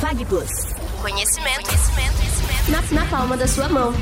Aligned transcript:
FagPlus. 0.00 0.50
Conhecimento, 1.00 1.66
conhecimento, 1.66 2.16
conhecimento. 2.16 2.70
Na, 2.70 3.00
na 3.00 3.06
palma 3.06 3.36
da 3.36 3.46
sua 3.46 3.68
mão. 3.68 3.92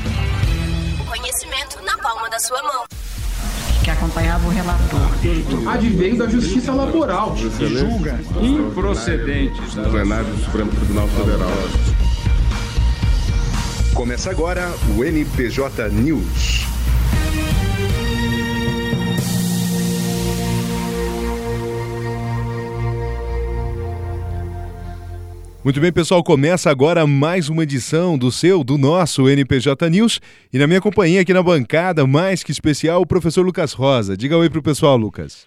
O 0.99 1.05
conhecimento 1.05 1.81
na 1.83 1.97
palma 1.97 2.29
da 2.29 2.39
sua 2.39 2.61
mão. 2.61 2.85
Que 3.83 3.89
acompanhava 3.89 4.47
o 4.47 4.51
relator. 4.51 4.99
Advém 5.71 6.15
da 6.15 6.27
justiça 6.27 6.71
laboral. 6.71 7.33
Que 7.33 7.67
julga 7.67 8.19
improcedentes. 8.41 9.73
Do 9.73 9.89
plenário 9.89 10.25
do 10.25 10.43
Supremo 10.43 10.71
Tribunal 10.71 11.07
Federal. 11.07 11.51
Começa 13.93 14.31
agora 14.31 14.71
o 14.95 15.03
NPJ 15.03 15.89
News. 15.89 16.70
Muito 25.63 25.79
bem, 25.79 25.93
pessoal, 25.93 26.23
começa 26.23 26.71
agora 26.71 27.05
mais 27.05 27.47
uma 27.47 27.61
edição 27.61 28.17
do 28.17 28.31
seu, 28.31 28.63
do 28.63 28.79
nosso 28.79 29.29
NPJ 29.29 29.91
News. 29.91 30.19
E 30.51 30.57
na 30.57 30.65
minha 30.65 30.81
companhia 30.81 31.21
aqui 31.21 31.31
na 31.35 31.43
bancada, 31.43 32.07
mais 32.07 32.41
que 32.41 32.51
especial, 32.51 32.99
o 32.99 33.05
professor 33.05 33.45
Lucas 33.45 33.71
Rosa. 33.71 34.17
Diga 34.17 34.35
oi 34.35 34.49
pro 34.49 34.63
pessoal, 34.63 34.97
Lucas. 34.97 35.45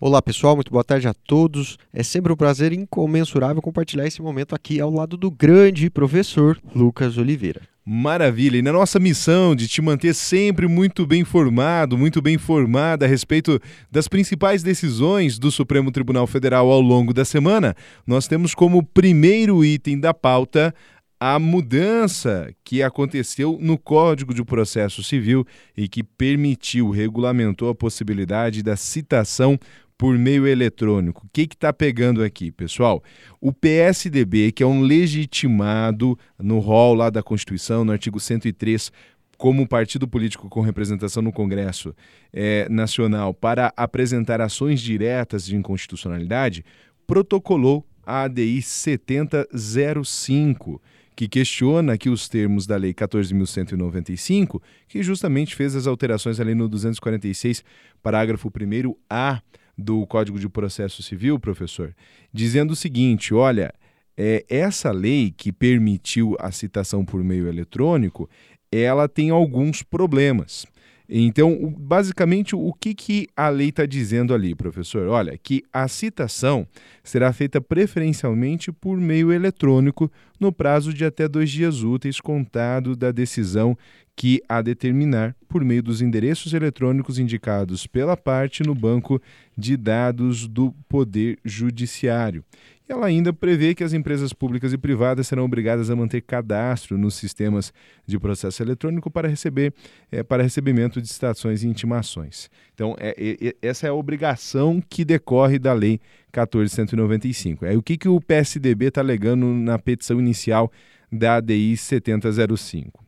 Olá 0.00 0.22
pessoal, 0.22 0.54
muito 0.54 0.72
boa 0.72 0.82
tarde 0.82 1.06
a 1.06 1.12
todos. 1.12 1.76
É 1.92 2.02
sempre 2.02 2.32
um 2.32 2.36
prazer 2.36 2.72
incomensurável 2.72 3.60
compartilhar 3.60 4.06
esse 4.06 4.22
momento 4.22 4.54
aqui 4.54 4.80
ao 4.80 4.90
lado 4.90 5.14
do 5.18 5.30
grande 5.30 5.90
professor 5.90 6.58
Lucas 6.74 7.18
Oliveira. 7.18 7.60
Maravilha! 7.84 8.58
E 8.58 8.62
na 8.62 8.72
nossa 8.72 9.00
missão 9.00 9.56
de 9.56 9.66
te 9.66 9.80
manter 9.80 10.14
sempre 10.14 10.68
muito 10.68 11.06
bem 11.06 11.22
informado, 11.22 11.96
muito 11.96 12.20
bem 12.20 12.34
informada 12.34 13.06
a 13.06 13.08
respeito 13.08 13.58
das 13.90 14.06
principais 14.06 14.62
decisões 14.62 15.38
do 15.38 15.50
Supremo 15.50 15.90
Tribunal 15.90 16.26
Federal 16.26 16.70
ao 16.70 16.80
longo 16.80 17.14
da 17.14 17.24
semana, 17.24 17.74
nós 18.06 18.28
temos 18.28 18.54
como 18.54 18.82
primeiro 18.82 19.64
item 19.64 19.98
da 19.98 20.12
pauta 20.12 20.74
a 21.18 21.38
mudança 21.38 22.50
que 22.64 22.82
aconteceu 22.82 23.58
no 23.60 23.76
Código 23.76 24.32
de 24.32 24.42
Processo 24.44 25.02
Civil 25.02 25.46
e 25.76 25.86
que 25.86 26.02
permitiu, 26.02 26.90
regulamentou 26.90 27.68
a 27.68 27.74
possibilidade 27.74 28.62
da 28.62 28.74
citação 28.74 29.58
por 30.00 30.16
meio 30.16 30.46
eletrônico. 30.46 31.26
O 31.26 31.30
que 31.30 31.42
está 31.42 31.74
pegando 31.74 32.24
aqui, 32.24 32.50
pessoal? 32.50 33.04
O 33.38 33.52
PSDB, 33.52 34.50
que 34.50 34.62
é 34.62 34.66
um 34.66 34.80
legitimado 34.80 36.18
no 36.38 36.58
rol 36.58 36.94
lá 36.94 37.10
da 37.10 37.22
Constituição, 37.22 37.84
no 37.84 37.92
artigo 37.92 38.18
103, 38.18 38.90
como 39.36 39.68
partido 39.68 40.08
político 40.08 40.48
com 40.48 40.62
representação 40.62 41.22
no 41.22 41.30
Congresso 41.30 41.94
é, 42.32 42.66
Nacional 42.70 43.34
para 43.34 43.74
apresentar 43.76 44.40
ações 44.40 44.80
diretas 44.80 45.44
de 45.44 45.54
inconstitucionalidade, 45.54 46.64
protocolou 47.06 47.84
a 48.02 48.22
ADI 48.22 48.62
7005, 48.62 50.80
que 51.14 51.28
questiona 51.28 51.92
aqui 51.92 52.08
os 52.08 52.26
termos 52.26 52.66
da 52.66 52.78
Lei 52.78 52.94
14.195, 52.94 54.62
que 54.88 55.02
justamente 55.02 55.54
fez 55.54 55.76
as 55.76 55.86
alterações 55.86 56.40
ali 56.40 56.54
no 56.54 56.70
246, 56.70 57.62
parágrafo 58.02 58.50
1A 58.50 59.42
do 59.80 60.06
Código 60.06 60.38
de 60.38 60.48
Processo 60.48 61.02
Civil, 61.02 61.38
professor, 61.38 61.94
dizendo 62.32 62.72
o 62.72 62.76
seguinte: 62.76 63.34
olha, 63.34 63.72
é, 64.16 64.44
essa 64.48 64.90
lei 64.90 65.32
que 65.34 65.50
permitiu 65.50 66.36
a 66.38 66.52
citação 66.52 67.04
por 67.04 67.24
meio 67.24 67.48
eletrônico, 67.48 68.28
ela 68.70 69.08
tem 69.08 69.30
alguns 69.30 69.82
problemas. 69.82 70.66
Então, 71.12 71.74
basicamente, 71.76 72.54
o 72.54 72.72
que, 72.72 72.94
que 72.94 73.26
a 73.36 73.48
lei 73.48 73.70
está 73.70 73.84
dizendo 73.84 74.32
ali, 74.32 74.54
professor? 74.54 75.08
Olha, 75.08 75.36
que 75.36 75.64
a 75.72 75.88
citação 75.88 76.64
será 77.02 77.32
feita 77.32 77.60
preferencialmente 77.60 78.70
por 78.70 78.96
meio 78.96 79.32
eletrônico 79.32 80.08
no 80.40 80.50
prazo 80.50 80.92
de 80.94 81.04
até 81.04 81.28
dois 81.28 81.50
dias 81.50 81.82
úteis, 81.82 82.18
contado 82.20 82.96
da 82.96 83.12
decisão 83.12 83.76
que 84.16 84.42
a 84.48 84.60
determinar 84.60 85.36
por 85.48 85.64
meio 85.64 85.82
dos 85.82 86.02
endereços 86.02 86.52
eletrônicos 86.52 87.18
indicados 87.18 87.86
pela 87.86 88.16
parte 88.16 88.62
no 88.62 88.74
banco 88.74 89.20
de 89.56 89.76
dados 89.76 90.48
do 90.48 90.72
Poder 90.88 91.38
Judiciário. 91.44 92.44
Ela 92.90 93.06
ainda 93.06 93.32
prevê 93.32 93.72
que 93.72 93.84
as 93.84 93.92
empresas 93.92 94.32
públicas 94.32 94.72
e 94.72 94.78
privadas 94.78 95.28
serão 95.28 95.44
obrigadas 95.44 95.90
a 95.90 95.96
manter 95.96 96.22
cadastro 96.22 96.98
nos 96.98 97.14
sistemas 97.14 97.72
de 98.04 98.18
processo 98.18 98.62
eletrônico 98.62 99.08
para 99.08 99.28
receber 99.28 99.72
é, 100.10 100.24
para 100.24 100.42
recebimento 100.42 101.00
de 101.00 101.06
citações 101.06 101.62
e 101.62 101.68
intimações. 101.68 102.50
Então, 102.74 102.96
é, 102.98 103.14
é, 103.16 103.54
essa 103.62 103.86
é 103.86 103.90
a 103.90 103.94
obrigação 103.94 104.82
que 104.86 105.04
decorre 105.04 105.56
da 105.56 105.72
Lei 105.72 106.00
1495. 106.32 107.66
É 107.66 107.76
o 107.76 107.82
que, 107.82 107.96
que 107.96 108.08
o 108.08 108.20
PSDB 108.20 108.86
está 108.86 109.00
alegando 109.00 109.46
na 109.46 109.78
petição 109.78 110.18
inicial 110.20 110.70
da 111.10 111.36
ADI 111.36 111.76
7005. 111.76 113.04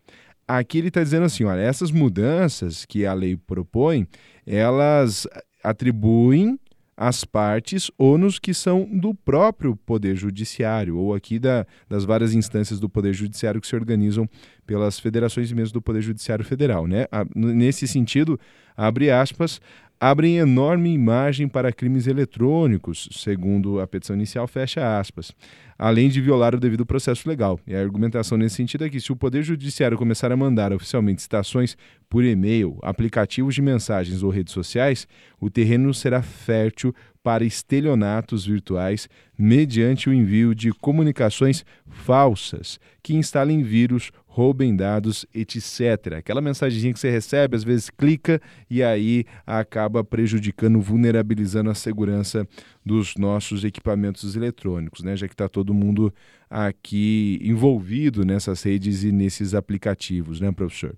Aqui 0.46 0.78
ele 0.78 0.88
está 0.88 1.02
dizendo 1.02 1.24
assim: 1.24 1.44
olha, 1.44 1.60
essas 1.60 1.90
mudanças 1.90 2.84
que 2.84 3.06
a 3.06 3.14
lei 3.14 3.36
propõe, 3.36 4.06
elas 4.46 5.26
atribuem 5.62 6.58
as 6.96 7.24
partes 7.24 7.90
ônus 7.98 8.38
que 8.38 8.52
são 8.52 8.84
do 8.84 9.14
próprio 9.14 9.74
Poder 9.74 10.14
Judiciário, 10.14 10.98
ou 10.98 11.14
aqui 11.14 11.38
da, 11.38 11.66
das 11.88 12.04
várias 12.04 12.34
instâncias 12.34 12.78
do 12.78 12.88
Poder 12.88 13.12
Judiciário 13.12 13.60
que 13.60 13.66
se 13.66 13.74
organizam 13.74 14.28
pelas 14.66 15.00
federações 15.00 15.50
mesmo 15.52 15.74
do 15.74 15.82
Poder 15.82 16.02
Judiciário 16.02 16.44
Federal. 16.44 16.86
Né? 16.86 17.06
nesse 17.34 17.88
sentido, 17.88 18.38
abre 18.76 19.10
aspas, 19.10 19.60
abrem 20.02 20.38
enorme 20.38 20.92
imagem 20.92 21.46
para 21.46 21.72
crimes 21.72 22.08
eletrônicos, 22.08 23.08
segundo 23.12 23.78
a 23.78 23.86
petição 23.86 24.16
inicial, 24.16 24.48
fecha 24.48 24.98
aspas, 24.98 25.30
além 25.78 26.08
de 26.08 26.20
violar 26.20 26.56
o 26.56 26.58
devido 26.58 26.84
processo 26.84 27.28
legal. 27.28 27.60
E 27.64 27.72
a 27.72 27.80
argumentação 27.80 28.36
nesse 28.36 28.56
sentido 28.56 28.84
é 28.84 28.90
que 28.90 29.00
se 29.00 29.12
o 29.12 29.16
Poder 29.16 29.44
Judiciário 29.44 29.96
começar 29.96 30.32
a 30.32 30.36
mandar 30.36 30.72
oficialmente 30.72 31.22
citações 31.22 31.76
por 32.10 32.24
e-mail, 32.24 32.80
aplicativos 32.82 33.54
de 33.54 33.62
mensagens 33.62 34.24
ou 34.24 34.30
redes 34.30 34.52
sociais, 34.52 35.06
o 35.40 35.48
terreno 35.48 35.94
será 35.94 36.20
fértil 36.20 36.92
para 37.22 37.44
estelionatos 37.44 38.44
virtuais 38.44 39.08
mediante 39.38 40.10
o 40.10 40.12
envio 40.12 40.52
de 40.52 40.72
comunicações 40.72 41.64
falsas 41.86 42.80
que 43.02 43.14
instalem 43.14 43.62
vírus, 43.62 44.10
roubem 44.32 44.74
dados, 44.74 45.26
etc. 45.34 46.14
Aquela 46.16 46.40
mensagem 46.40 46.90
que 46.90 46.98
você 46.98 47.10
recebe, 47.10 47.54
às 47.54 47.62
vezes 47.62 47.90
clica 47.90 48.40
e 48.70 48.82
aí 48.82 49.26
acaba 49.46 50.02
prejudicando, 50.02 50.80
vulnerabilizando 50.80 51.68
a 51.68 51.74
segurança 51.74 52.48
dos 52.84 53.14
nossos 53.16 53.62
equipamentos 53.62 54.34
eletrônicos, 54.34 55.02
né? 55.02 55.14
já 55.14 55.28
que 55.28 55.34
está 55.34 55.50
todo 55.50 55.74
mundo 55.74 56.12
aqui 56.48 57.38
envolvido 57.42 58.24
nessas 58.24 58.62
redes 58.62 59.04
e 59.04 59.12
nesses 59.12 59.52
aplicativos, 59.52 60.40
né, 60.40 60.50
professor? 60.50 60.96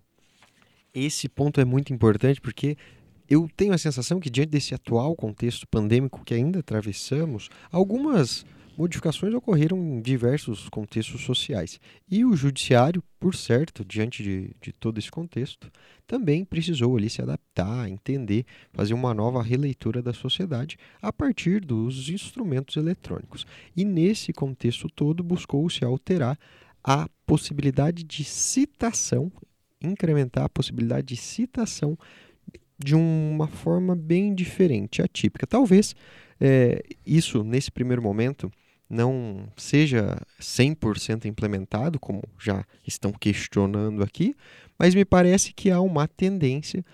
Esse 0.94 1.28
ponto 1.28 1.60
é 1.60 1.64
muito 1.64 1.92
importante 1.92 2.40
porque 2.40 2.76
eu 3.28 3.50
tenho 3.56 3.72
a 3.72 3.78
sensação 3.78 4.20
que, 4.20 4.30
diante 4.30 4.50
desse 4.50 4.76
atual 4.76 5.16
contexto 5.16 5.66
pandêmico 5.66 6.22
que 6.24 6.34
ainda 6.34 6.60
atravessamos, 6.60 7.48
algumas 7.72 8.46
modificações 8.76 9.32
ocorreram 9.34 9.78
em 9.78 10.00
diversos 10.00 10.68
contextos 10.68 11.22
sociais. 11.22 11.80
E 12.10 12.24
o 12.24 12.36
judiciário, 12.36 13.02
por 13.18 13.34
certo, 13.34 13.84
diante 13.84 14.22
de, 14.22 14.50
de 14.60 14.72
todo 14.72 14.98
esse 14.98 15.10
contexto, 15.10 15.70
também 16.06 16.44
precisou 16.44 16.96
ali 16.96 17.08
se 17.08 17.22
adaptar, 17.22 17.88
entender, 17.88 18.44
fazer 18.72 18.94
uma 18.94 19.14
nova 19.14 19.42
releitura 19.42 20.02
da 20.02 20.12
sociedade 20.12 20.76
a 21.00 21.12
partir 21.12 21.60
dos 21.60 22.08
instrumentos 22.08 22.76
eletrônicos. 22.76 23.46
E 23.76 23.84
nesse 23.84 24.32
contexto 24.32 24.88
todo 24.88 25.22
buscou-se 25.22 25.84
alterar 25.84 26.38
a 26.82 27.08
possibilidade 27.26 28.04
de 28.04 28.24
citação, 28.24 29.32
incrementar 29.80 30.44
a 30.44 30.48
possibilidade 30.48 31.06
de 31.06 31.16
citação 31.16 31.98
de 32.78 32.94
uma 32.94 33.46
forma 33.46 33.94
bem 33.94 34.34
diferente, 34.34 35.00
atípica. 35.00 35.46
Talvez 35.46 35.94
é, 36.40 36.82
isso, 37.06 37.42
nesse 37.42 37.70
primeiro 37.70 38.02
momento, 38.02 38.50
não 38.88 39.48
seja 39.56 40.16
100% 40.40 41.24
implementado, 41.24 41.98
como 41.98 42.22
já 42.38 42.64
estão 42.86 43.12
questionando 43.12 44.02
aqui, 44.02 44.34
mas 44.78 44.94
me 44.94 45.04
parece 45.04 45.52
que 45.52 45.70
há 45.70 45.80
uma 45.80 46.06
tendência 46.06 46.84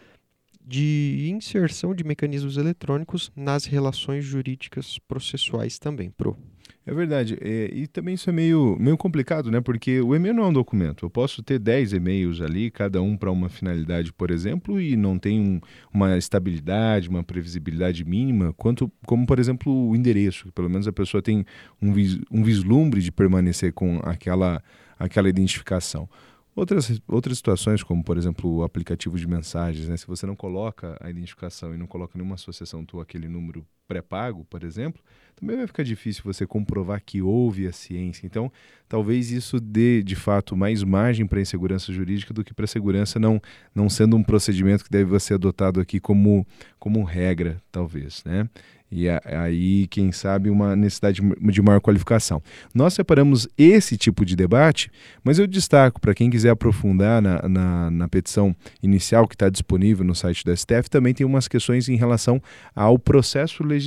de 0.65 1.29
inserção 1.31 1.95
de 1.95 2.05
mecanismos 2.05 2.57
eletrônicos 2.57 3.33
nas 3.35 3.65
relações 3.65 4.25
jurídicas 4.25 4.99
processuais 4.99 5.79
também, 5.79 6.11
Pro. 6.11 6.37
É 6.87 6.95
verdade. 6.95 7.37
É, 7.41 7.71
e 7.73 7.87
também 7.87 8.15
isso 8.15 8.31
é 8.31 8.33
meio, 8.33 8.77
meio 8.81 8.97
complicado, 8.97 9.51
né? 9.51 9.61
Porque 9.61 10.01
o 10.01 10.15
e-mail 10.15 10.35
não 10.35 10.45
é 10.45 10.47
um 10.47 10.53
documento. 10.53 11.05
Eu 11.05 11.11
posso 11.11 11.43
ter 11.43 11.59
10 11.59 11.93
e-mails 11.93 12.41
ali, 12.41 12.71
cada 12.71 13.03
um 13.03 13.17
para 13.17 13.31
uma 13.31 13.49
finalidade, 13.49 14.13
por 14.13 14.31
exemplo, 14.31 14.81
e 14.81 14.97
não 14.97 15.19
tem 15.19 15.41
um, 15.41 15.61
uma 15.93 16.17
estabilidade, 16.17 17.09
uma 17.09 17.23
previsibilidade 17.23 18.05
mínima, 18.05 18.55
quanto 18.55 18.91
como, 19.07 19.27
por 19.27 19.39
exemplo, 19.39 19.73
o 19.73 19.95
endereço. 19.95 20.47
Que 20.47 20.53
pelo 20.53 20.71
menos 20.71 20.89
a 20.89 20.93
pessoa 20.93 21.23
tem 21.23 21.45
um, 21.83 21.93
vis, 21.93 22.19
um 22.31 22.43
vislumbre 22.43 23.01
de 23.03 23.13
permanecer 23.13 23.73
com 23.73 24.01
aquela, 24.03 24.63
aquela 24.99 25.29
identificação. 25.29 26.09
Outras, 26.57 27.01
outras 27.07 27.37
situações, 27.37 27.83
como 27.83 28.03
por 28.03 28.19
exemplo 28.19 28.51
o 28.57 28.63
aplicativo 28.65 29.17
de 29.17 29.27
mensagens, 29.27 29.89
né? 29.89 29.97
se 29.97 30.07
você 30.07 30.27
não 30.27 30.35
coloca 30.35 30.97
a 31.01 31.09
identificação 31.09 31.73
e 31.75 31.79
não 31.79 31.87
coloca 31.87 32.19
nenhuma 32.19 32.35
associação 32.35 32.85
tua 32.85 33.03
aquele 33.03 33.29
número 33.29 33.65
pré-pago, 33.91 34.47
por 34.49 34.63
exemplo, 34.63 35.03
também 35.35 35.57
vai 35.57 35.67
ficar 35.67 35.83
difícil 35.83 36.23
você 36.25 36.47
comprovar 36.47 37.03
que 37.05 37.21
houve 37.21 37.67
a 37.67 37.73
ciência. 37.73 38.25
Então, 38.25 38.53
talvez 38.89 39.33
isso 39.33 39.59
dê, 39.59 40.01
de 40.01 40.15
fato, 40.15 40.57
mais 40.57 40.85
margem 40.85 41.27
para 41.27 41.41
a 41.41 41.43
insegurança 41.43 41.93
jurídica 41.93 42.33
do 42.33 42.45
que 42.45 42.55
para 42.55 42.67
a 42.67 42.69
segurança, 42.69 43.19
não, 43.19 43.43
não 43.75 43.89
sendo 43.89 44.17
um 44.17 44.23
procedimento 44.23 44.85
que 44.85 44.91
deve 44.91 45.19
ser 45.19 45.35
adotado 45.35 45.81
aqui 45.81 45.99
como, 45.99 46.47
como 46.79 47.03
regra, 47.03 47.61
talvez, 47.73 48.23
né? 48.25 48.49
E 48.93 49.09
aí, 49.09 49.87
quem 49.87 50.11
sabe, 50.11 50.51
uma 50.51 50.75
necessidade 50.75 51.21
de 51.41 51.63
maior 51.63 51.81
qualificação. 51.81 52.43
Nós 52.75 52.95
separamos 52.95 53.47
esse 53.57 53.97
tipo 53.97 54.25
de 54.25 54.35
debate, 54.35 54.91
mas 55.23 55.39
eu 55.39 55.47
destaco 55.47 56.01
para 56.01 56.13
quem 56.13 56.29
quiser 56.29 56.51
aprofundar 56.51 57.23
na, 57.23 57.49
na, 57.49 57.91
na 57.91 58.09
petição 58.09 58.55
inicial 58.83 59.29
que 59.29 59.37
está 59.37 59.49
disponível 59.49 60.05
no 60.05 60.15
site 60.15 60.45
da 60.45 60.57
STF, 60.57 60.91
também 60.91 61.15
tem 61.15 61.25
umas 61.25 61.47
questões 61.47 61.89
em 61.89 61.95
relação 61.95 62.43
ao 62.75 62.99
processo 62.99 63.63
legislativo, 63.63 63.80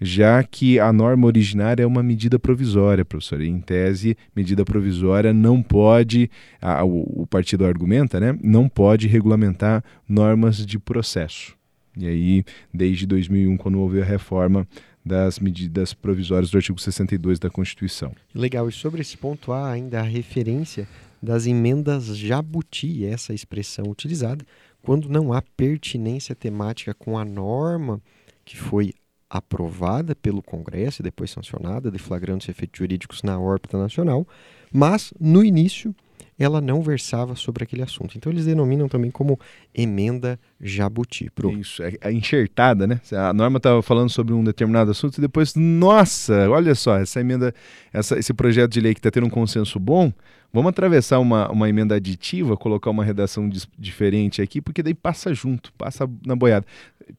já 0.00 0.42
que 0.42 0.78
a 0.78 0.92
norma 0.92 1.26
originária 1.26 1.82
é 1.82 1.86
uma 1.86 2.02
medida 2.02 2.38
provisória, 2.38 3.04
professor. 3.04 3.40
Em 3.40 3.60
tese, 3.60 4.16
medida 4.34 4.64
provisória 4.64 5.32
não 5.32 5.62
pode, 5.62 6.30
a, 6.60 6.84
o, 6.84 7.22
o 7.22 7.26
partido 7.26 7.64
argumenta, 7.64 8.20
né, 8.20 8.38
não 8.42 8.68
pode 8.68 9.06
regulamentar 9.06 9.82
normas 10.08 10.64
de 10.64 10.78
processo. 10.78 11.56
E 11.96 12.06
aí, 12.06 12.44
desde 12.72 13.06
2001, 13.06 13.56
quando 13.56 13.80
houve 13.80 14.00
a 14.00 14.04
reforma 14.04 14.66
das 15.04 15.38
medidas 15.38 15.94
provisórias 15.94 16.50
do 16.50 16.58
artigo 16.58 16.78
62 16.78 17.38
da 17.38 17.48
Constituição. 17.48 18.12
Legal, 18.34 18.68
e 18.68 18.72
sobre 18.72 19.00
esse 19.00 19.16
ponto 19.16 19.52
há 19.52 19.70
ainda 19.70 20.00
a 20.00 20.02
referência 20.02 20.86
das 21.20 21.46
emendas 21.46 22.16
jabuti, 22.16 23.04
essa 23.04 23.34
expressão 23.34 23.86
utilizada, 23.86 24.44
quando 24.82 25.08
não 25.08 25.32
há 25.32 25.42
pertinência 25.42 26.34
temática 26.34 26.94
com 26.94 27.18
a 27.18 27.24
norma 27.24 28.00
que 28.48 28.56
foi 28.56 28.94
aprovada 29.28 30.16
pelo 30.16 30.42
Congresso 30.42 31.02
e 31.02 31.04
depois 31.04 31.30
sancionada, 31.30 31.90
deflagrando 31.90 32.40
os 32.40 32.48
efeitos 32.48 32.78
jurídicos 32.78 33.22
na 33.22 33.38
órbita 33.38 33.76
nacional, 33.76 34.26
mas 34.72 35.12
no 35.20 35.44
início 35.44 35.94
ela 36.38 36.58
não 36.60 36.80
versava 36.80 37.34
sobre 37.34 37.64
aquele 37.64 37.82
assunto. 37.82 38.16
Então 38.16 38.32
eles 38.32 38.46
denominam 38.46 38.88
também 38.88 39.10
como 39.10 39.38
emenda 39.74 40.40
jabuti. 40.58 41.28
Pro... 41.30 41.50
Isso, 41.50 41.82
é, 41.82 41.94
é 42.00 42.10
enxertada, 42.10 42.86
né? 42.86 43.00
A 43.12 43.34
norma 43.34 43.58
estava 43.58 43.82
falando 43.82 44.08
sobre 44.08 44.32
um 44.32 44.42
determinado 44.42 44.92
assunto 44.92 45.18
e 45.18 45.20
depois, 45.20 45.54
nossa, 45.54 46.48
olha 46.48 46.74
só, 46.74 46.96
essa 46.96 47.20
emenda, 47.20 47.52
essa, 47.92 48.18
esse 48.18 48.32
projeto 48.32 48.70
de 48.70 48.80
lei 48.80 48.94
que 48.94 49.00
está 49.00 49.10
tendo 49.10 49.26
um 49.26 49.30
consenso 49.30 49.78
bom, 49.78 50.10
vamos 50.52 50.70
atravessar 50.70 51.18
uma, 51.18 51.50
uma 51.50 51.68
emenda 51.68 51.96
aditiva, 51.96 52.56
colocar 52.56 52.90
uma 52.90 53.04
redação 53.04 53.50
diferente 53.76 54.40
aqui, 54.40 54.60
porque 54.60 54.82
daí 54.82 54.94
passa 54.94 55.34
junto, 55.34 55.72
passa 55.74 56.08
na 56.24 56.34
boiada. 56.34 56.64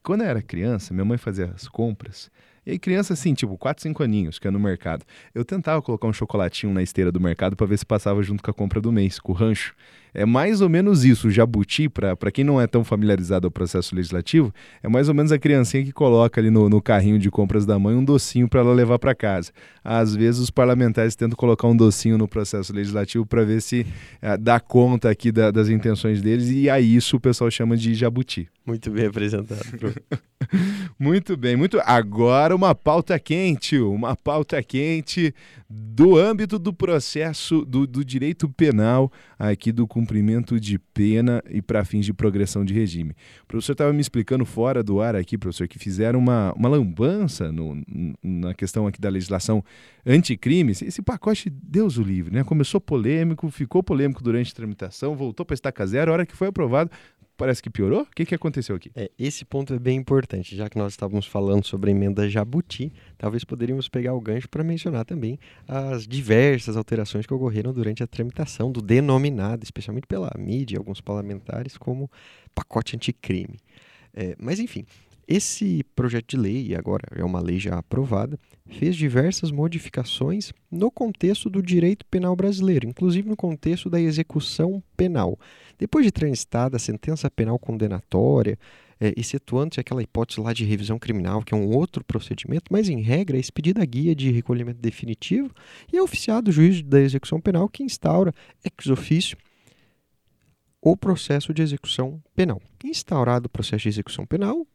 Quando 0.03 0.21
eu 0.21 0.27
era 0.27 0.41
criança, 0.41 0.94
minha 0.94 1.06
mãe 1.06 1.18
fazia 1.18 1.51
as 1.56 1.68
compras 1.68 2.30
e 2.65 2.77
criança 2.77 3.13
assim, 3.13 3.33
tipo, 3.33 3.57
4, 3.57 3.81
5 3.81 4.03
aninhos, 4.03 4.38
que 4.38 4.47
é 4.47 4.51
no 4.51 4.59
mercado. 4.59 5.03
Eu 5.33 5.44
tentava 5.44 5.81
colocar 5.81 6.07
um 6.07 6.13
chocolatinho 6.13 6.74
na 6.74 6.83
esteira 6.83 7.12
do 7.12 7.19
mercado 7.19 7.56
para 7.56 7.65
ver 7.65 7.77
se 7.77 7.86
passava 7.86 8.21
junto 8.21 8.44
com 8.44 8.51
a 8.51 8.53
compra 8.53 8.80
do 8.80 8.91
mês, 8.91 9.19
com 9.19 9.31
o 9.31 9.36
rancho. 9.36 9.75
É 10.13 10.25
mais 10.25 10.61
ou 10.61 10.69
menos 10.69 11.06
isso. 11.06 11.27
O 11.27 11.31
jabuti, 11.31 11.88
para 11.89 12.31
quem 12.31 12.44
não 12.44 12.59
é 12.59 12.67
tão 12.67 12.83
familiarizado 12.83 13.47
ao 13.47 13.51
processo 13.51 13.95
legislativo, 13.95 14.53
é 14.81 14.89
mais 14.89 15.09
ou 15.09 15.15
menos 15.15 15.31
a 15.31 15.39
criancinha 15.39 15.83
que 15.83 15.91
coloca 15.91 16.39
ali 16.39 16.50
no, 16.50 16.69
no 16.69 16.81
carrinho 16.81 17.19
de 17.19 17.29
compras 17.29 17.65
da 17.65 17.77
mãe 17.77 17.95
um 17.95 18.03
docinho 18.03 18.47
para 18.47 18.61
ela 18.61 18.73
levar 18.73 19.00
para 19.00 19.15
casa. 19.15 19.51
Às 19.83 20.15
vezes 20.15 20.41
os 20.41 20.50
parlamentares 20.50 21.15
tentam 21.15 21.35
colocar 21.35 21.67
um 21.67 21.75
docinho 21.75 22.17
no 22.17 22.27
processo 22.27 22.73
legislativo 22.73 23.25
para 23.25 23.44
ver 23.44 23.61
se 23.61 23.85
é, 24.21 24.38
dá 24.38 24.59
conta 24.59 25.09
aqui 25.09 25.31
da, 25.31 25.51
das 25.51 25.69
intenções 25.69 26.21
deles 26.21 26.50
e 26.50 26.69
aí 26.69 26.95
isso 26.95 27.17
o 27.17 27.19
pessoal 27.19 27.50
chama 27.50 27.77
de 27.77 27.94
jabuti. 27.94 28.47
Muito 28.65 28.91
bem 28.91 29.07
apresentado. 29.07 29.59
muito 31.00 31.35
bem, 31.35 31.55
muito. 31.55 31.79
Agora 31.83 32.55
uma 32.55 32.75
pauta 32.75 33.17
quente, 33.19 33.79
uma 33.79 34.15
pauta 34.15 34.62
quente 34.62 35.33
do 35.67 36.17
âmbito 36.17 36.59
do 36.59 36.73
processo 36.73 37.65
do, 37.65 37.88
do 37.88 38.03
direito 38.05 38.47
penal 38.50 39.12
aqui 39.38 39.71
do 39.71 39.88
cumprimento 40.00 40.60
de 40.60 40.80
pena 40.80 41.44
e 41.50 41.62
para 41.62 41.84
fins 41.84 42.06
de 42.06 42.13
progressão 42.13 42.63
de 42.63 42.74
regime. 42.74 43.12
O 43.44 43.48
professor 43.48 43.74
estava 43.74 43.92
me 43.92 44.00
explicando 44.00 44.46
fora 44.46 44.81
do 44.81 45.01
ar 45.01 45.16
aqui, 45.16 45.38
professor, 45.38 45.68
que 45.68 45.78
fizeram 45.78 46.19
uma, 46.19 46.54
uma 46.54 46.69
lambança 46.69 47.51
no, 47.51 47.84
na 48.24 48.54
questão 48.54 48.88
aqui 48.88 49.00
da 49.00 49.10
legislação 49.10 49.63
anticrime. 50.06 50.72
Esse 50.72 51.01
pacote, 51.01 51.50
Deus 51.50 51.98
o 51.98 52.01
livre, 52.01 52.34
né? 52.34 52.44
Começou 52.44 52.80
polêmico, 52.80 53.50
ficou 53.50 53.84
polêmico 53.84 54.24
durante 54.24 54.51
a 54.51 54.56
tramitação, 54.56 55.16
voltou 55.16 55.46
para 55.46 55.54
estaca 55.54 55.86
zero, 55.86 56.12
a 56.12 56.13
hora 56.13 56.25
que 56.25 56.36
foi 56.36 56.48
aprovado, 56.48 56.90
parece 57.39 57.63
que 57.63 57.69
piorou? 57.69 58.01
O 58.01 58.06
que, 58.06 58.25
que 58.25 58.36
aconteceu 58.36 58.75
aqui? 58.75 58.91
É, 58.94 59.09
esse 59.18 59.45
ponto 59.45 59.74
é 59.74 59.80
bem 59.80 59.97
importante, 59.97 60.57
já 60.57 60.69
que 60.69 60.77
nós 60.77 60.91
estávamos 60.91 61.25
falando 61.25 61.65
sobre 61.65 61.89
a 61.89 61.94
emenda 61.94 62.30
Jabuti, 62.30 62.91
talvez 63.18 63.45
poderíamos 63.45 63.88
pegar 63.88 64.13
o 64.13 64.19
gancho 64.19 64.50
para 64.50 64.62
mencionar 64.62 65.06
também 65.06 65.39
as 65.65 66.06
diversas 66.06 66.75
alterações 66.75 67.25
que 67.25 67.33
ocorreram 67.33 67.71
durante 67.71 68.03
a 68.03 68.07
tramitação 68.07 68.69
do 68.69 68.81
denominado, 68.81 69.63
especialmente 69.63 70.06
pela 70.06 70.30
mídia 70.38 70.75
e 70.75 70.77
alguns 70.77 71.00
parlamentares, 71.00 71.77
como 71.77 72.12
pacote 72.53 72.97
anticrime. 72.97 73.57
É, 74.13 74.36
mas, 74.38 74.59
enfim, 74.59 74.86
esse 75.29 75.83
projeto 75.95 76.31
de 76.31 76.37
lei, 76.37 76.75
agora 76.75 77.03
é 77.15 77.23
uma 77.23 77.39
lei 77.39 77.59
já 77.59 77.77
aprovada, 77.77 78.39
fez 78.67 78.95
diversas 78.95 79.51
modificações 79.51 80.51
no 80.71 80.89
contexto 80.89 81.51
do 81.51 81.61
direito 81.61 82.03
penal 82.07 82.35
brasileiro, 82.35 82.87
inclusive 82.87 83.29
no 83.29 83.37
contexto 83.37 83.91
da 83.91 84.01
execução 84.01 84.81
penal. 84.97 85.37
Depois 85.77 86.03
de 86.03 86.11
transitada 86.11 86.77
a 86.77 86.79
sentença 86.79 87.29
penal 87.29 87.59
condenatória, 87.59 88.57
é, 88.99 89.13
excetuando-se 89.15 89.79
aquela 89.79 90.01
hipótese 90.01 90.41
lá 90.41 90.51
de 90.51 90.65
revisão 90.65 90.97
criminal, 90.97 91.43
que 91.43 91.53
é 91.53 91.57
um 91.57 91.69
outro 91.75 92.03
procedimento, 92.03 92.65
mas 92.71 92.89
em 92.89 92.99
regra 92.99 93.37
é 93.37 93.39
expedida 93.39 93.83
a 93.83 93.85
guia 93.85 94.15
de 94.15 94.31
recolhimento 94.31 94.79
definitivo 94.79 95.53
e 95.93 95.97
é 95.97 96.01
oficiado 96.01 96.49
o 96.49 96.51
juiz 96.51 96.81
da 96.81 96.99
execução 96.99 97.39
penal 97.39 97.69
que 97.69 97.83
instaura 97.83 98.33
ex 98.65 98.87
ofício 98.87 99.37
o 100.81 100.97
processo 100.97 101.53
de 101.53 101.61
execução 101.61 102.19
penal. 102.35 102.59
Instaurado 102.83 103.45
o 103.45 103.49
processo 103.49 103.83
de 103.83 103.89
execução 103.89 104.25
penal, 104.25 104.65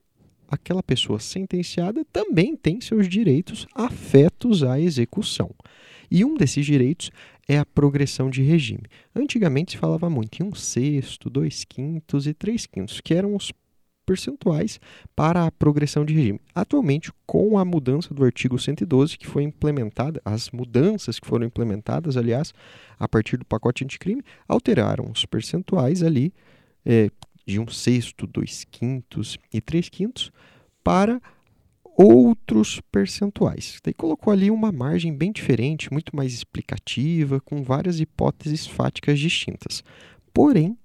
aquela 0.54 0.82
pessoa 0.82 1.20
sentenciada 1.20 2.04
também 2.12 2.56
tem 2.56 2.80
seus 2.80 3.08
direitos 3.08 3.66
afetos 3.74 4.62
à 4.62 4.80
execução. 4.80 5.50
E 6.10 6.24
um 6.24 6.36
desses 6.36 6.64
direitos 6.64 7.10
é 7.48 7.58
a 7.58 7.66
progressão 7.66 8.30
de 8.30 8.42
regime. 8.42 8.84
Antigamente 9.14 9.72
se 9.72 9.78
falava 9.78 10.08
muito 10.08 10.40
em 10.40 10.46
um 10.46 10.54
sexto, 10.54 11.28
dois 11.28 11.64
quintos 11.64 12.26
e 12.26 12.34
três 12.34 12.66
quintos, 12.66 13.00
que 13.00 13.14
eram 13.14 13.34
os 13.34 13.52
percentuais 14.04 14.78
para 15.16 15.46
a 15.46 15.50
progressão 15.50 16.04
de 16.04 16.14
regime. 16.14 16.40
Atualmente, 16.54 17.10
com 17.26 17.58
a 17.58 17.64
mudança 17.64 18.12
do 18.12 18.24
artigo 18.24 18.58
112, 18.58 19.16
que 19.16 19.26
foi 19.26 19.42
implementada, 19.42 20.20
as 20.24 20.50
mudanças 20.50 21.18
que 21.18 21.26
foram 21.26 21.46
implementadas, 21.46 22.16
aliás, 22.16 22.52
a 22.98 23.08
partir 23.08 23.38
do 23.38 23.46
pacote 23.46 23.82
anticrime, 23.82 24.22
alteraram 24.46 25.10
os 25.10 25.24
percentuais 25.24 26.02
ali 26.02 26.32
é, 26.84 27.10
de 27.46 27.60
um 27.60 27.68
sexto, 27.68 28.26
dois 28.26 28.64
quintos 28.70 29.38
e 29.52 29.60
três 29.60 29.88
quintos 29.88 30.30
para 30.82 31.20
outros 31.96 32.80
percentuais. 32.90 33.78
Daí 33.82 33.94
colocou 33.94 34.32
ali 34.32 34.50
uma 34.50 34.72
margem 34.72 35.14
bem 35.14 35.30
diferente, 35.30 35.92
muito 35.92 36.14
mais 36.14 36.32
explicativa, 36.32 37.40
com 37.40 37.62
várias 37.62 38.00
hipóteses 38.00 38.66
fáticas 38.66 39.18
distintas. 39.18 39.82
Porém. 40.32 40.76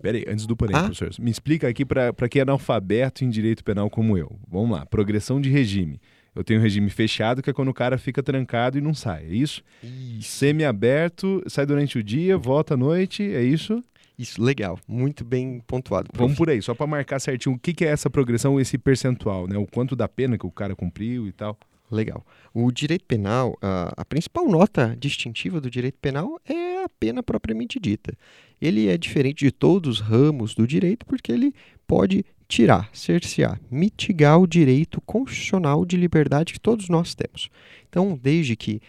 Peraí, 0.00 0.24
antes 0.26 0.46
do 0.46 0.56
porém, 0.56 0.74
ah? 0.74 0.84
professor, 0.84 1.10
me 1.20 1.30
explica 1.30 1.68
aqui 1.68 1.84
para 1.84 2.28
quem 2.28 2.40
é 2.40 2.42
analfabeto 2.42 3.24
em 3.24 3.30
direito 3.30 3.62
penal 3.62 3.88
como 3.88 4.18
eu. 4.18 4.36
Vamos 4.48 4.76
lá, 4.76 4.84
progressão 4.84 5.40
de 5.40 5.48
regime. 5.48 6.00
Eu 6.34 6.42
tenho 6.42 6.58
um 6.58 6.62
regime 6.62 6.88
fechado, 6.88 7.42
que 7.42 7.50
é 7.50 7.52
quando 7.52 7.68
o 7.68 7.74
cara 7.74 7.98
fica 7.98 8.22
trancado 8.22 8.78
e 8.78 8.80
não 8.80 8.94
sai, 8.94 9.26
é 9.26 9.34
isso? 9.34 9.62
isso. 9.82 10.30
Semi-aberto, 10.30 11.42
sai 11.46 11.66
durante 11.66 11.98
o 11.98 12.02
dia, 12.02 12.38
volta 12.38 12.72
à 12.72 12.76
noite, 12.76 13.22
é 13.22 13.44
isso? 13.44 13.84
Isso, 14.22 14.40
legal, 14.40 14.78
muito 14.86 15.24
bem 15.24 15.60
pontuado. 15.66 16.08
Prof. 16.12 16.22
Vamos 16.22 16.38
por 16.38 16.48
aí, 16.48 16.62
só 16.62 16.76
para 16.76 16.86
marcar 16.86 17.18
certinho 17.18 17.56
o 17.56 17.58
que, 17.58 17.74
que 17.74 17.84
é 17.84 17.88
essa 17.88 18.08
progressão, 18.08 18.60
esse 18.60 18.78
percentual, 18.78 19.48
né? 19.48 19.58
O 19.58 19.66
quanto 19.66 19.96
da 19.96 20.08
pena 20.08 20.38
que 20.38 20.46
o 20.46 20.50
cara 20.50 20.76
cumpriu 20.76 21.26
e 21.26 21.32
tal. 21.32 21.58
Legal. 21.90 22.24
O 22.54 22.70
direito 22.70 23.04
penal, 23.04 23.58
a, 23.60 23.92
a, 23.96 24.04
principal 24.04 24.48
nota 24.48 24.96
distintiva 24.98 25.60
do 25.60 25.68
direito 25.68 25.98
penal 26.00 26.40
é 26.48 26.84
a 26.84 26.88
pena 26.88 27.20
propriamente 27.20 27.80
dita. 27.80 28.16
Ele 28.60 28.88
é 28.88 28.96
diferente 28.96 29.44
de 29.44 29.50
todos 29.50 29.98
os 29.98 30.00
ramos 30.00 30.54
do 30.54 30.66
direito 30.68 31.04
porque 31.04 31.32
ele 31.32 31.52
pode 31.84 32.24
tirar, 32.46 32.88
cercear, 32.92 33.60
mitigar 33.70 34.38
o 34.38 34.46
direito 34.46 35.00
constitucional 35.00 35.84
de 35.84 35.96
liberdade 35.96 36.52
que 36.52 36.60
todos 36.60 36.88
nós 36.88 37.14
temos. 37.14 37.50
Então, 37.88 38.18
desde 38.22 38.54
que 38.54 38.80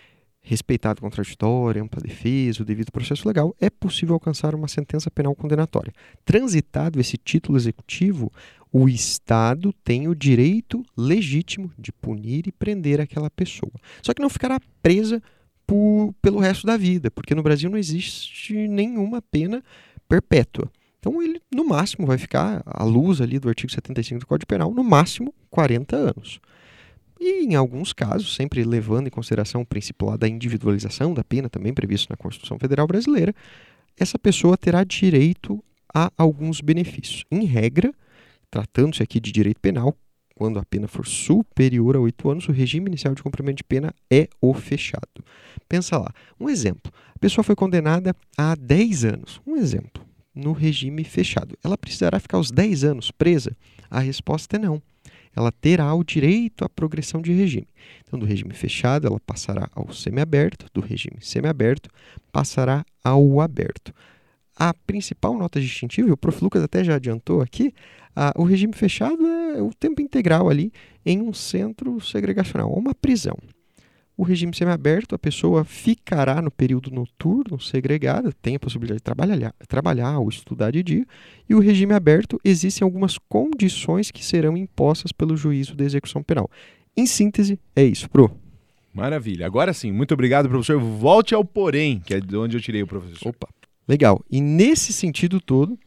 respeitado 0.44 1.00
o 1.00 1.02
contraditório, 1.02 1.82
ampla 1.82 2.02
defesa, 2.02 2.62
o 2.62 2.66
devido 2.66 2.92
processo 2.92 3.28
legal, 3.28 3.56
é 3.60 3.70
possível 3.70 4.14
alcançar 4.14 4.54
uma 4.54 4.68
sentença 4.68 5.10
penal 5.10 5.34
condenatória. 5.34 5.94
Transitado 6.26 7.00
esse 7.00 7.18
título 7.18 7.58
executivo, 7.58 8.32
o 8.72 8.90
Estado 8.90 9.74
tem 9.84 10.08
o 10.08 10.16
direito 10.16 10.84
legítimo 10.98 11.72
de 11.80 11.92
punir 11.94 12.46
e 12.46 12.52
prender 12.52 13.00
aquela 13.00 13.30
pessoa. 13.30 13.72
Só 14.02 14.14
que 14.14 14.22
não 14.22 14.30
ficará 14.30 14.60
presa 14.82 15.22
por, 15.66 16.14
pelo 16.22 16.40
resto 16.40 16.68
da 16.68 16.76
vida, 16.76 17.10
porque 17.10 17.34
no 17.34 17.42
Brasil 17.42 17.70
não 17.70 17.78
existe 17.78 18.68
nenhuma 18.68 19.22
pena 19.22 19.64
perpétua. 20.10 20.70
Então 21.00 21.22
ele, 21.22 21.42
no 21.54 21.66
máximo, 21.66 22.06
vai 22.06 22.18
ficar, 22.18 22.62
à 22.66 22.84
luz 22.84 23.22
ali 23.22 23.40
do 23.40 23.50
artigo 23.50 23.72
75 23.72 24.22
do 24.22 24.28
Código 24.28 24.48
Penal, 24.48 24.74
no 24.74 24.84
máximo 24.84 25.34
40 25.50 25.96
anos. 25.96 26.40
E 27.26 27.46
em 27.46 27.56
alguns 27.56 27.94
casos, 27.94 28.36
sempre 28.36 28.66
levando 28.66 29.08
em 29.08 29.10
consideração 29.10 29.62
o 29.62 29.66
princípio 29.66 30.18
da 30.18 30.28
individualização 30.28 31.14
da 31.14 31.24
pena, 31.24 31.48
também 31.48 31.74
previsto 31.74 32.10
na 32.10 32.18
Constituição 32.18 32.60
Federal 32.60 32.86
Brasileira, 32.86 33.34
essa 33.98 34.20
pessoa 34.20 34.58
terá 34.58 34.84
direito 34.84 35.64
a 35.96 36.12
alguns 36.18 36.60
benefícios. 36.60 37.24
Em 37.32 37.46
regra, 37.46 37.94
tratando-se 38.52 39.02
aqui 39.02 39.22
de 39.22 39.32
direito 39.32 39.62
penal, 39.62 39.96
quando 40.36 40.60
a 40.60 40.66
pena 40.66 40.86
for 40.86 41.08
superior 41.08 41.96
a 41.96 42.02
oito 42.02 42.30
anos, 42.30 42.50
o 42.50 42.52
regime 42.52 42.88
inicial 42.88 43.16
de 43.16 43.24
cumprimento 43.24 43.60
de 43.60 43.64
pena 43.64 43.96
é 44.12 44.28
o 44.42 44.54
fechado. 44.54 45.24
Pensa 45.70 45.98
lá, 45.98 46.14
um 46.38 46.50
exemplo. 46.50 46.92
A 47.16 47.20
pessoa 47.20 47.42
foi 47.42 47.56
condenada 47.56 48.14
a 48.38 48.54
10 48.54 49.06
anos. 49.06 49.42
Um 49.48 49.56
exemplo. 49.56 50.04
No 50.36 50.52
regime 50.52 51.06
fechado. 51.06 51.58
Ela 51.64 51.78
precisará 51.78 52.20
ficar 52.20 52.38
os 52.38 52.52
10 52.52 52.84
anos 52.84 53.12
presa? 53.12 53.56
A 53.90 54.02
resposta 54.02 54.58
é 54.58 54.60
não. 54.60 54.82
Ela 55.36 55.52
terá 55.52 55.94
o 55.94 56.04
direito 56.04 56.64
à 56.64 56.70
progressão 56.70 57.22
de 57.22 57.32
regime. 57.32 57.68
Então, 58.06 58.20
do 58.20 58.26
regime 58.26 58.54
fechado, 58.54 59.08
ela 59.08 59.20
passará 59.20 59.70
ao 59.74 59.92
semiaberto, 59.92 60.68
do 60.74 60.82
regime 60.82 61.18
semiaberto, 61.22 61.90
passará 62.32 62.86
ao 63.04 63.42
aberto. 63.42 63.94
A 64.56 64.74
principal 64.74 65.36
nota 65.38 65.60
distintiva, 65.60 66.14
o 66.14 66.18
Prof. 66.18 66.44
Lucas 66.44 66.62
até 66.62 66.84
já 66.84 66.96
adiantou 66.96 67.42
aqui, 67.42 67.74
o 68.36 68.44
regime 68.44 68.74
fechado 68.74 69.26
é 69.26 69.62
o 69.62 69.74
tempo 69.74 70.00
integral 70.00 70.48
ali 70.48 70.72
em 71.04 71.20
um 71.20 71.34
centro 71.34 72.00
segregacional, 72.00 72.72
uma 72.72 72.94
prisão. 72.94 73.36
O 74.16 74.24
regime 74.24 74.56
semiaberto, 74.56 75.16
a 75.16 75.20
pessoa 75.20 75.64
ficará 75.64 76.40
no 76.42 76.52
período 76.52 76.92
noturno 76.92 77.60
segregada, 77.60 78.32
tem 78.42 78.56
a 78.56 78.60
possibilidade 78.60 79.00
de 79.00 79.04
trabalhar, 79.04 79.54
trabalhar 79.68 80.20
ou 80.20 80.30
estudar 80.30 80.72
de 80.72 80.84
dia. 80.84 81.06
E 81.50 81.56
o 81.56 81.60
regime 81.60 81.94
aberto, 81.94 82.40
existem 82.44 82.86
algumas 82.86 83.18
condições 83.18 84.12
que 84.12 84.24
serão 84.24 84.56
impostas 84.56 85.12
pelo 85.12 85.36
juízo 85.36 85.76
de 85.76 85.84
execução 85.84 86.22
penal. 86.22 86.50
Em 86.96 87.08
síntese, 87.08 87.60
é 87.76 87.84
isso, 87.84 88.08
Pro. 88.08 88.32
Maravilha. 88.94 89.48
Agora 89.48 89.74
sim, 89.74 89.92
muito 89.92 90.14
obrigado, 90.14 90.48
professor. 90.48 90.80
Volte 90.80 91.34
ao 91.34 91.44
porém, 91.44 92.00
que 92.00 92.14
é 92.14 92.20
de 92.20 92.38
onde 92.38 92.56
eu 92.56 92.62
tirei 92.62 92.84
o 92.84 92.88
professor. 92.88 93.30
Opa, 93.30 93.48
legal. 93.88 94.24
E 94.30 94.40
nesse 94.40 94.94
sentido 94.94 95.42
todo, 95.42 95.78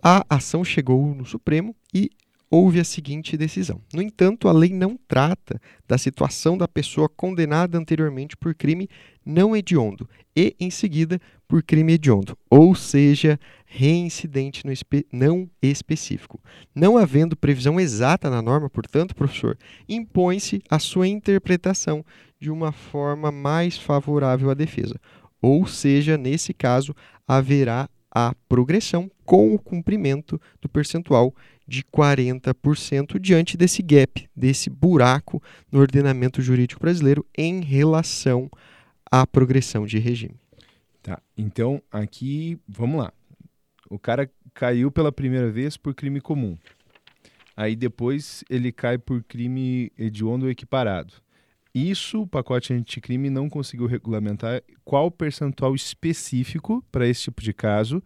a 0.00 0.24
ação 0.30 0.64
chegou 0.64 1.12
no 1.12 1.26
Supremo 1.26 1.74
e 1.92 2.08
houve 2.50 2.80
a 2.80 2.84
seguinte 2.84 3.36
decisão. 3.36 3.80
No 3.92 4.00
entanto, 4.00 4.48
a 4.48 4.52
lei 4.52 4.70
não 4.70 4.98
trata 5.08 5.60
da 5.86 5.98
situação 5.98 6.56
da 6.56 6.66
pessoa 6.66 7.08
condenada 7.08 7.76
anteriormente 7.76 8.36
por 8.36 8.54
crime 8.54 8.88
não 9.24 9.54
hediondo 9.54 10.08
e, 10.34 10.56
em 10.58 10.70
seguida, 10.70 11.20
por 11.46 11.62
crime 11.62 11.94
hediondo, 11.94 12.36
ou 12.48 12.74
seja, 12.74 13.38
reincidente 13.66 14.64
no 14.64 14.72
espe 14.72 15.06
não 15.12 15.48
específico. 15.60 16.40
Não 16.74 16.96
havendo 16.96 17.36
previsão 17.36 17.78
exata 17.78 18.30
na 18.30 18.40
norma, 18.40 18.70
portanto, 18.70 19.14
professor, 19.14 19.58
impõe-se 19.88 20.62
a 20.70 20.78
sua 20.78 21.06
interpretação 21.06 22.04
de 22.40 22.50
uma 22.50 22.72
forma 22.72 23.30
mais 23.30 23.76
favorável 23.76 24.50
à 24.50 24.54
defesa. 24.54 24.98
Ou 25.40 25.66
seja, 25.66 26.16
nesse 26.16 26.54
caso, 26.54 26.94
haverá 27.26 27.88
a 28.10 28.34
progressão 28.48 29.10
com 29.24 29.54
o 29.54 29.58
cumprimento 29.58 30.40
do 30.60 30.68
percentual 30.68 31.34
de 31.68 31.84
40% 31.84 33.20
diante 33.20 33.56
desse 33.56 33.82
gap, 33.82 34.28
desse 34.34 34.70
buraco 34.70 35.42
no 35.70 35.78
ordenamento 35.78 36.40
jurídico 36.40 36.80
brasileiro 36.80 37.24
em 37.36 37.60
relação 37.60 38.50
à 39.10 39.26
progressão 39.26 39.84
de 39.84 39.98
regime. 39.98 40.40
Tá. 41.02 41.20
Então, 41.36 41.82
aqui, 41.92 42.58
vamos 42.66 43.00
lá. 43.00 43.12
O 43.90 43.98
cara 43.98 44.30
caiu 44.54 44.90
pela 44.90 45.12
primeira 45.12 45.50
vez 45.50 45.76
por 45.76 45.94
crime 45.94 46.20
comum. 46.20 46.56
Aí 47.54 47.76
depois 47.76 48.42
ele 48.48 48.72
cai 48.72 48.96
por 48.96 49.22
crime 49.24 49.92
hediondo 49.98 50.48
equiparado. 50.48 51.14
Isso 51.74 52.22
o 52.22 52.26
pacote 52.26 52.72
anticrime 52.72 53.28
não 53.28 53.48
conseguiu 53.48 53.86
regulamentar 53.86 54.62
qual 54.84 55.10
percentual 55.10 55.74
específico 55.74 56.82
para 56.90 57.06
esse 57.06 57.24
tipo 57.24 57.42
de 57.42 57.52
caso 57.52 58.02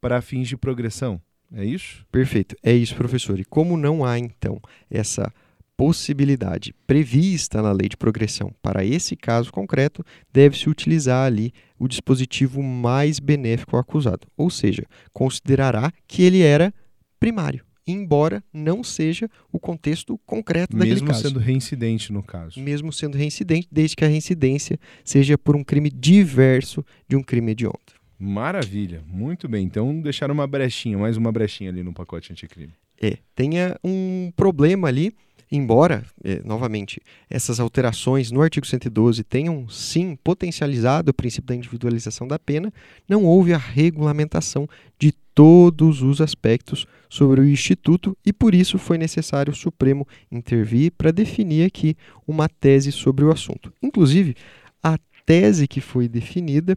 para 0.00 0.22
fins 0.22 0.48
de 0.48 0.56
progressão. 0.56 1.20
É 1.54 1.64
isso? 1.64 2.04
Perfeito. 2.10 2.56
É 2.62 2.72
isso, 2.72 2.94
professor. 2.94 3.38
E 3.38 3.44
como 3.44 3.76
não 3.76 4.04
há, 4.04 4.18
então, 4.18 4.60
essa 4.90 5.32
possibilidade 5.76 6.74
prevista 6.86 7.60
na 7.60 7.72
lei 7.72 7.88
de 7.88 7.96
progressão 7.96 8.52
para 8.62 8.84
esse 8.84 9.16
caso 9.16 9.52
concreto, 9.52 10.04
deve-se 10.32 10.68
utilizar 10.68 11.26
ali 11.26 11.52
o 11.78 11.88
dispositivo 11.88 12.62
mais 12.62 13.18
benéfico 13.18 13.76
ao 13.76 13.80
acusado, 13.80 14.26
ou 14.36 14.50
seja, 14.50 14.84
considerará 15.12 15.92
que 16.06 16.22
ele 16.22 16.42
era 16.42 16.72
primário 17.18 17.64
embora 17.86 18.42
não 18.52 18.82
seja 18.82 19.28
o 19.52 19.58
contexto 19.58 20.18
concreto 20.24 20.76
daquele 20.76 20.94
Mesmo 20.94 21.08
caso. 21.08 21.28
sendo 21.28 21.38
reincidente 21.38 22.12
no 22.12 22.22
caso. 22.22 22.58
Mesmo 22.60 22.92
sendo 22.92 23.16
reincidente, 23.18 23.68
desde 23.70 23.96
que 23.96 24.04
a 24.04 24.08
reincidência 24.08 24.78
seja 25.04 25.36
por 25.36 25.54
um 25.54 25.62
crime 25.62 25.90
diverso 25.90 26.84
de 27.08 27.16
um 27.16 27.22
crime 27.22 27.52
hediondo. 27.52 27.78
Maravilha, 28.24 29.02
muito 29.06 29.46
bem. 29.46 29.66
Então 29.66 30.00
deixaram 30.00 30.32
uma 30.32 30.46
brechinha, 30.46 30.96
mais 30.96 31.16
uma 31.18 31.30
brechinha 31.30 31.68
ali 31.68 31.82
no 31.82 31.92
pacote 31.92 32.32
anticrime. 32.32 32.72
É, 33.00 33.18
tenha 33.34 33.78
um 33.84 34.32
problema 34.34 34.88
ali 34.88 35.14
embora, 35.52 36.04
é, 36.24 36.40
novamente, 36.44 37.00
essas 37.30 37.60
alterações 37.60 38.30
no 38.30 38.40
artigo 38.40 38.66
112 38.66 39.22
tenham 39.22 39.68
sim 39.68 40.16
potencializado 40.16 41.10
o 41.10 41.14
princípio 41.14 41.48
da 41.48 41.54
individualização 41.54 42.26
da 42.26 42.38
pena, 42.38 42.72
não 43.08 43.24
houve 43.24 43.52
a 43.52 43.58
regulamentação 43.58 44.68
de 44.98 45.12
todos 45.34 46.02
os 46.02 46.20
aspectos 46.20 46.86
sobre 47.08 47.40
o 47.40 47.44
Instituto 47.44 48.16
e 48.24 48.32
por 48.32 48.54
isso 48.54 48.78
foi 48.78 48.98
necessário 48.98 49.52
o 49.52 49.56
Supremo 49.56 50.08
intervir 50.30 50.92
para 50.96 51.12
definir 51.12 51.66
aqui 51.66 51.96
uma 52.26 52.48
tese 52.48 52.90
sobre 52.90 53.24
o 53.24 53.30
assunto. 53.30 53.72
Inclusive, 53.82 54.34
a 54.82 54.98
tese 55.24 55.68
que 55.68 55.80
foi 55.80 56.08
definida 56.08 56.76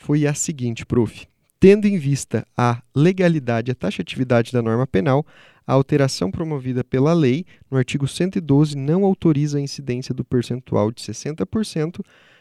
foi 0.00 0.26
a 0.26 0.32
seguinte, 0.32 0.86
prof. 0.86 1.26
Tendo 1.60 1.86
em 1.86 1.98
vista 1.98 2.46
a 2.56 2.82
legalidade 2.96 3.70
e 3.70 3.72
a 3.72 3.74
taxatividade 3.74 4.50
da 4.50 4.62
norma 4.62 4.86
penal, 4.86 5.26
a 5.66 5.74
alteração 5.74 6.30
promovida 6.30 6.82
pela 6.82 7.12
lei, 7.12 7.44
no 7.70 7.76
artigo 7.76 8.08
112, 8.08 8.76
não 8.76 9.04
autoriza 9.04 9.58
a 9.58 9.60
incidência 9.60 10.14
do 10.14 10.24
percentual 10.24 10.90
de 10.90 11.02
60% 11.02 12.00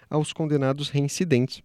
aos 0.10 0.32
condenados 0.32 0.90
reincidentes, 0.90 1.62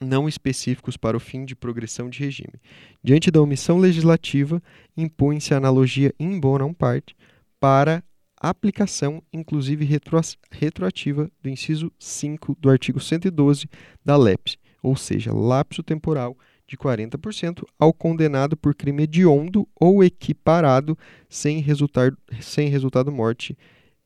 não 0.00 0.28
específicos 0.28 0.96
para 0.96 1.16
o 1.16 1.20
fim 1.20 1.44
de 1.44 1.54
progressão 1.54 2.10
de 2.10 2.18
regime. 2.18 2.54
Diante 3.02 3.30
da 3.30 3.40
omissão 3.40 3.78
legislativa, 3.78 4.60
impõe-se 4.96 5.54
a 5.54 5.58
analogia 5.58 6.12
in 6.18 6.40
bonam 6.40 6.74
parte 6.74 7.14
para 7.60 8.02
aplicação, 8.36 9.22
inclusive 9.32 9.84
retro 9.84 10.20
retroativa, 10.50 11.30
do 11.40 11.48
inciso 11.48 11.92
5 12.00 12.56
do 12.58 12.68
artigo 12.68 12.98
112 12.98 13.68
da 14.04 14.16
LEPS, 14.16 14.58
ou 14.84 14.94
seja, 14.94 15.32
lapso 15.32 15.82
temporal 15.82 16.36
de 16.66 16.76
40% 16.76 17.64
ao 17.78 17.92
condenado 17.92 18.54
por 18.54 18.74
crime 18.74 19.04
hediondo 19.04 19.66
ou 19.74 20.04
equiparado 20.04 20.96
sem, 21.26 21.60
resultar, 21.60 22.14
sem 22.40 22.68
resultado 22.68 23.10
morte 23.10 23.56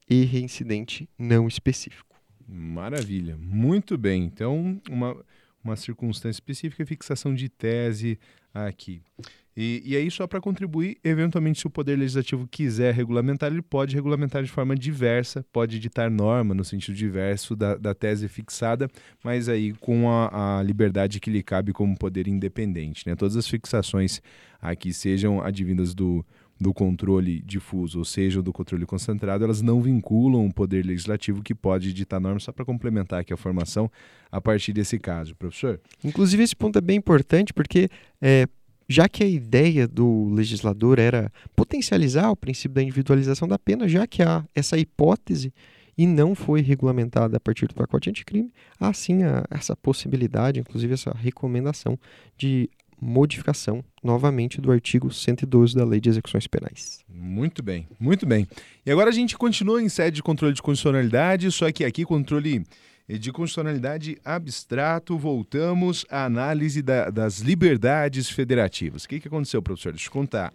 e 0.08 0.25
reincidente 0.25 1.08
não 1.18 1.49
específico. 1.49 2.16
Maravilha, 2.47 3.37
muito 3.37 3.99
bem. 3.99 4.25
Então, 4.25 4.80
uma, 4.88 5.16
uma 5.62 5.75
circunstância 5.75 6.38
específica, 6.38 6.87
fixação 6.87 7.35
de 7.35 7.49
tese 7.49 8.18
aqui. 8.54 9.02
E, 9.61 9.83
e 9.85 9.97
aí, 9.97 10.09
só 10.09 10.25
para 10.25 10.41
contribuir, 10.41 10.99
eventualmente, 11.03 11.59
se 11.59 11.67
o 11.67 11.71
Poder 11.71 11.97
Legislativo 11.97 12.47
quiser 12.47 12.95
regulamentar, 12.95 13.50
ele 13.50 13.61
pode 13.61 13.93
regulamentar 13.93 14.41
de 14.45 14.49
forma 14.49 14.77
diversa, 14.77 15.45
pode 15.53 15.79
editar 15.79 16.09
norma 16.09 16.55
no 16.55 16.65
sentido 16.65 16.95
diverso 16.95 17.57
da, 17.57 17.77
da 17.77 17.93
tese 17.93 18.29
fixada, 18.29 18.88
mas 19.25 19.49
aí 19.49 19.73
com 19.81 20.09
a, 20.09 20.61
a 20.61 20.62
liberdade 20.62 21.19
que 21.19 21.29
lhe 21.29 21.43
cabe 21.43 21.73
como 21.73 21.99
poder 21.99 22.29
independente. 22.29 23.05
Né? 23.05 23.17
Todas 23.17 23.37
as 23.37 23.49
fixações 23.49 24.23
aqui, 24.62 24.93
sejam 24.93 25.43
advindas 25.43 25.93
do, 25.93 26.25
do 26.61 26.73
controle 26.73 27.43
difuso, 27.43 27.99
ou 27.99 28.05
seja, 28.05 28.41
do 28.41 28.53
controle 28.53 28.87
concentrado, 28.87 29.43
elas 29.43 29.61
não 29.61 29.83
vinculam 29.83 30.47
o 30.47 30.55
poder 30.55 30.87
legislativo 30.87 31.43
que 31.43 31.53
pode 31.53 31.88
editar 31.88 32.21
normas 32.21 32.45
só 32.45 32.53
para 32.53 32.65
complementar 32.65 33.23
aqui 33.23 33.33
a 33.33 33.37
formação 33.37 33.91
a 34.31 34.41
partir 34.41 34.73
desse 34.73 35.00
caso, 35.00 35.35
professor. 35.35 35.81
Inclusive 36.05 36.45
esse 36.45 36.55
ponto 36.55 36.79
é 36.79 36.81
bem 36.81 36.99
importante 36.99 37.53
porque 37.53 37.88
é, 38.21 38.47
já 38.88 39.09
que 39.09 39.23
a 39.23 39.26
ideia 39.26 39.87
do 39.87 40.30
legislador 40.30 40.99
era 40.99 41.30
potencializar 41.54 42.30
o 42.30 42.37
princípio 42.37 42.75
da 42.75 42.83
individualização 42.83 43.47
da 43.47 43.59
pena, 43.59 43.87
já 43.87 44.07
que 44.07 44.23
há 44.23 44.45
essa 44.54 44.78
hipótese 44.78 45.52
e 45.97 46.07
não 46.07 46.35
foi 46.35 46.62
regulamentada 46.62 47.37
a 47.37 47.40
partir 47.40 47.66
do 47.66 47.75
pacote 47.75 48.09
anticrime, 48.09 48.52
há 48.80 48.92
sim 48.92 49.25
a, 49.25 49.45
essa 49.50 49.76
possibilidade, 49.76 50.61
inclusive 50.61 50.95
essa 50.95 51.11
recomendação 51.11 51.99
de 52.37 52.71
modificação 53.00 53.85
novamente 54.02 54.61
do 54.61 54.73
artigo 54.73 55.12
112 55.12 55.75
da 55.75 55.85
Lei 55.85 56.00
de 56.00 56.09
Execuções 56.09 56.47
Penais. 56.47 57.04
Muito 57.09 57.62
bem, 57.62 57.87
muito 57.99 58.26
bem. 58.26 58.47
E 58.85 58.90
agora 58.90 59.11
a 59.11 59.12
gente 59.12 59.37
continua 59.37 59.83
em 59.83 59.88
sede 59.88 60.16
de 60.16 60.23
controle 60.23 60.54
de 60.54 60.62
constitucionalidade, 60.62 61.50
só 61.52 61.71
que 61.71 61.85
aqui 61.85 62.04
controle 62.04 62.64
E 63.09 63.19
de 63.19 63.33
constitucionalidade 63.33 64.19
abstrato, 64.23 65.17
voltamos 65.17 66.05
à 66.11 66.25
análise 66.25 66.83
da, 66.83 67.09
das 67.09 67.38
liberdades 67.38 68.29
federativas. 68.29 69.05
O 69.05 69.09
que, 69.09 69.19
que 69.19 69.29
aconteceu, 69.29 69.62
professor? 69.62 69.93
Deixa 69.93 70.09
eu 70.09 70.12
contar. 70.12 70.53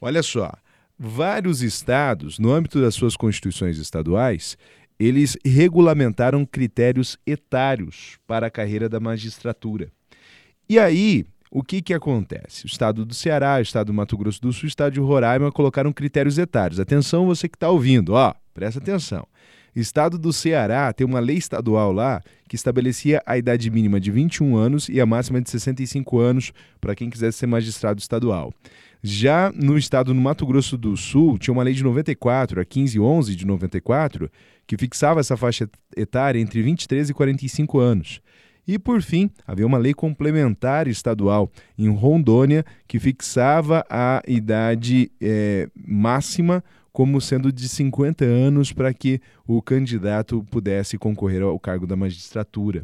Olha 0.00 0.22
só, 0.22 0.52
vários 0.96 1.60
estados, 1.60 2.38
no 2.38 2.52
âmbito 2.52 2.80
das 2.80 2.94
suas 2.94 3.16
constituições 3.16 3.78
estaduais, 3.78 4.56
eles 4.98 5.36
regulamentaram 5.44 6.46
critérios 6.46 7.18
etários 7.26 8.18
para 8.26 8.46
a 8.46 8.50
carreira 8.50 8.88
da 8.88 9.00
magistratura. 9.00 9.90
E 10.68 10.78
aí, 10.78 11.24
o 11.50 11.62
que, 11.62 11.80
que 11.80 11.94
acontece? 11.94 12.64
O 12.64 12.68
estado 12.68 13.04
do 13.04 13.14
Ceará, 13.14 13.56
o 13.56 13.62
estado 13.62 13.86
do 13.86 13.94
Mato 13.94 14.16
Grosso 14.16 14.40
do 14.40 14.52
Sul, 14.52 14.64
o 14.64 14.68
estado 14.68 14.92
de 14.92 15.00
Roraima 15.00 15.50
colocaram 15.50 15.92
critérios 15.92 16.36
etários. 16.38 16.78
Atenção, 16.78 17.26
você 17.26 17.48
que 17.48 17.56
está 17.56 17.70
ouvindo, 17.70 18.12
ó, 18.14 18.34
presta 18.52 18.78
atenção. 18.78 19.26
Estado 19.80 20.18
do 20.18 20.32
Ceará 20.32 20.92
tem 20.92 21.06
uma 21.06 21.20
lei 21.20 21.36
estadual 21.36 21.92
lá 21.92 22.20
que 22.48 22.56
estabelecia 22.56 23.22
a 23.24 23.38
idade 23.38 23.70
mínima 23.70 24.00
de 24.00 24.10
21 24.10 24.56
anos 24.56 24.88
e 24.88 25.00
a 25.00 25.06
máxima 25.06 25.40
de 25.40 25.50
65 25.50 26.18
anos 26.18 26.52
para 26.80 26.94
quem 26.94 27.10
quisesse 27.10 27.38
ser 27.38 27.46
magistrado 27.46 28.00
estadual. 28.00 28.52
Já 29.02 29.52
no 29.54 29.78
estado 29.78 30.12
do 30.12 30.20
Mato 30.20 30.44
Grosso 30.44 30.76
do 30.76 30.96
Sul, 30.96 31.38
tinha 31.38 31.54
uma 31.54 31.62
lei 31.62 31.74
de 31.74 31.84
94, 31.84 32.60
a 32.60 32.64
1511 32.64 33.36
de 33.36 33.46
94, 33.46 34.30
que 34.66 34.76
fixava 34.76 35.20
essa 35.20 35.36
faixa 35.36 35.68
etária 35.96 36.40
entre 36.40 36.60
23 36.62 37.10
e 37.10 37.14
45 37.14 37.78
anos. 37.78 38.20
E, 38.66 38.78
por 38.78 39.00
fim, 39.00 39.30
havia 39.46 39.66
uma 39.66 39.78
lei 39.78 39.94
complementar 39.94 40.88
estadual 40.88 41.50
em 41.78 41.88
Rondônia 41.88 42.66
que 42.86 42.98
fixava 42.98 43.82
a 43.88 44.20
idade 44.28 45.10
é, 45.22 45.70
máxima 45.74 46.62
como 46.92 47.20
sendo 47.20 47.52
de 47.52 47.68
50 47.68 48.24
anos 48.24 48.72
para 48.72 48.92
que 48.92 49.20
o 49.46 49.62
candidato 49.62 50.44
pudesse 50.50 50.98
concorrer 50.98 51.42
ao 51.42 51.58
cargo 51.58 51.86
da 51.86 51.96
magistratura. 51.96 52.82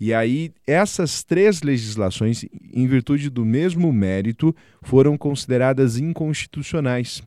E 0.00 0.14
aí, 0.14 0.52
essas 0.66 1.24
três 1.24 1.62
legislações, 1.62 2.44
em 2.72 2.86
virtude 2.86 3.28
do 3.28 3.44
mesmo 3.44 3.92
mérito, 3.92 4.54
foram 4.82 5.18
consideradas 5.18 5.98
inconstitucionais. 5.98 7.22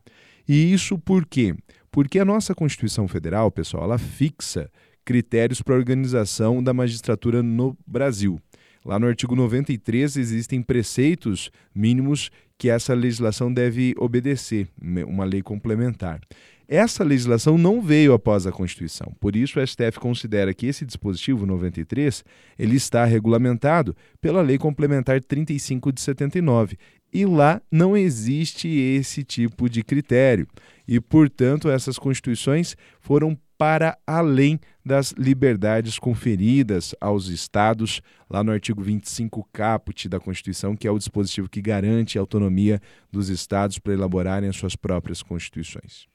E 0.48 0.72
isso 0.72 0.98
por 0.98 1.26
quê? 1.26 1.54
Porque 1.90 2.18
a 2.18 2.24
nossa 2.24 2.54
Constituição 2.54 3.06
Federal, 3.06 3.50
pessoal, 3.50 3.84
ela 3.84 3.98
fixa 3.98 4.70
critérios 5.04 5.60
para 5.60 5.74
a 5.74 5.78
organização 5.78 6.62
da 6.62 6.72
magistratura 6.72 7.42
no 7.42 7.76
Brasil. 7.86 8.40
Lá 8.84 8.98
no 8.98 9.06
artigo 9.06 9.36
93 9.36 10.16
existem 10.16 10.62
preceitos 10.62 11.50
mínimos 11.74 12.30
que 12.62 12.70
essa 12.70 12.94
legislação 12.94 13.52
deve 13.52 13.92
obedecer, 13.98 14.68
uma 15.04 15.24
lei 15.24 15.42
complementar. 15.42 16.20
Essa 16.68 17.02
legislação 17.02 17.58
não 17.58 17.82
veio 17.82 18.12
após 18.12 18.46
a 18.46 18.52
Constituição. 18.52 19.12
Por 19.18 19.34
isso, 19.34 19.58
o 19.58 19.66
STF 19.66 19.98
considera 19.98 20.54
que 20.54 20.66
esse 20.66 20.86
dispositivo 20.86 21.44
93 21.44 22.24
ele 22.56 22.76
está 22.76 23.04
regulamentado 23.04 23.96
pela 24.20 24.42
Lei 24.42 24.58
Complementar 24.58 25.20
35 25.20 25.92
de 25.92 26.00
79. 26.00 26.78
E 27.12 27.26
lá 27.26 27.60
não 27.70 27.96
existe 27.96 28.68
esse 28.68 29.22
tipo 29.22 29.68
de 29.68 29.82
critério. 29.82 30.46
E, 30.88 31.00
portanto, 31.00 31.68
essas 31.68 31.98
constituições 31.98 32.74
foram 33.00 33.38
para 33.58 33.96
além 34.04 34.58
das 34.84 35.12
liberdades 35.12 35.96
conferidas 35.96 36.96
aos 37.00 37.28
estados, 37.28 38.00
lá 38.28 38.42
no 38.42 38.50
artigo 38.50 38.82
25 38.82 39.48
caput 39.52 40.08
da 40.08 40.18
Constituição, 40.18 40.74
que 40.74 40.88
é 40.88 40.90
o 40.90 40.98
dispositivo 40.98 41.48
que 41.48 41.62
garante 41.62 42.18
a 42.18 42.20
autonomia 42.20 42.80
dos 43.12 43.28
estados 43.28 43.78
para 43.78 43.92
elaborarem 43.92 44.48
as 44.48 44.56
suas 44.56 44.74
próprias 44.74 45.22
constituições. 45.22 46.06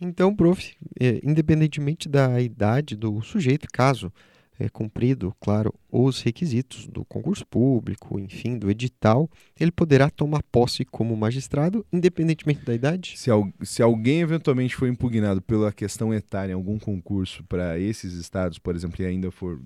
Então, 0.00 0.34
prof, 0.34 0.74
é, 0.98 1.20
independentemente 1.22 2.08
da 2.08 2.40
idade 2.40 2.96
do 2.96 3.22
sujeito, 3.22 3.68
caso 3.72 4.12
é, 4.58 4.68
cumprido, 4.68 5.34
claro, 5.40 5.74
os 5.90 6.22
requisitos 6.22 6.86
do 6.86 7.04
concurso 7.04 7.46
público, 7.46 8.18
enfim, 8.18 8.58
do 8.58 8.70
edital, 8.70 9.30
ele 9.58 9.70
poderá 9.70 10.10
tomar 10.10 10.42
posse 10.44 10.84
como 10.84 11.16
magistrado, 11.16 11.84
independentemente 11.92 12.64
da 12.64 12.74
idade? 12.74 13.14
Se, 13.16 13.30
se 13.62 13.82
alguém 13.82 14.20
eventualmente 14.20 14.74
for 14.74 14.88
impugnado 14.88 15.42
pela 15.42 15.72
questão 15.72 16.12
etária 16.12 16.52
em 16.52 16.54
algum 16.54 16.78
concurso 16.78 17.44
para 17.44 17.78
esses 17.78 18.14
estados, 18.14 18.58
por 18.58 18.74
exemplo, 18.74 19.02
e 19.02 19.06
ainda 19.06 19.30
for 19.30 19.60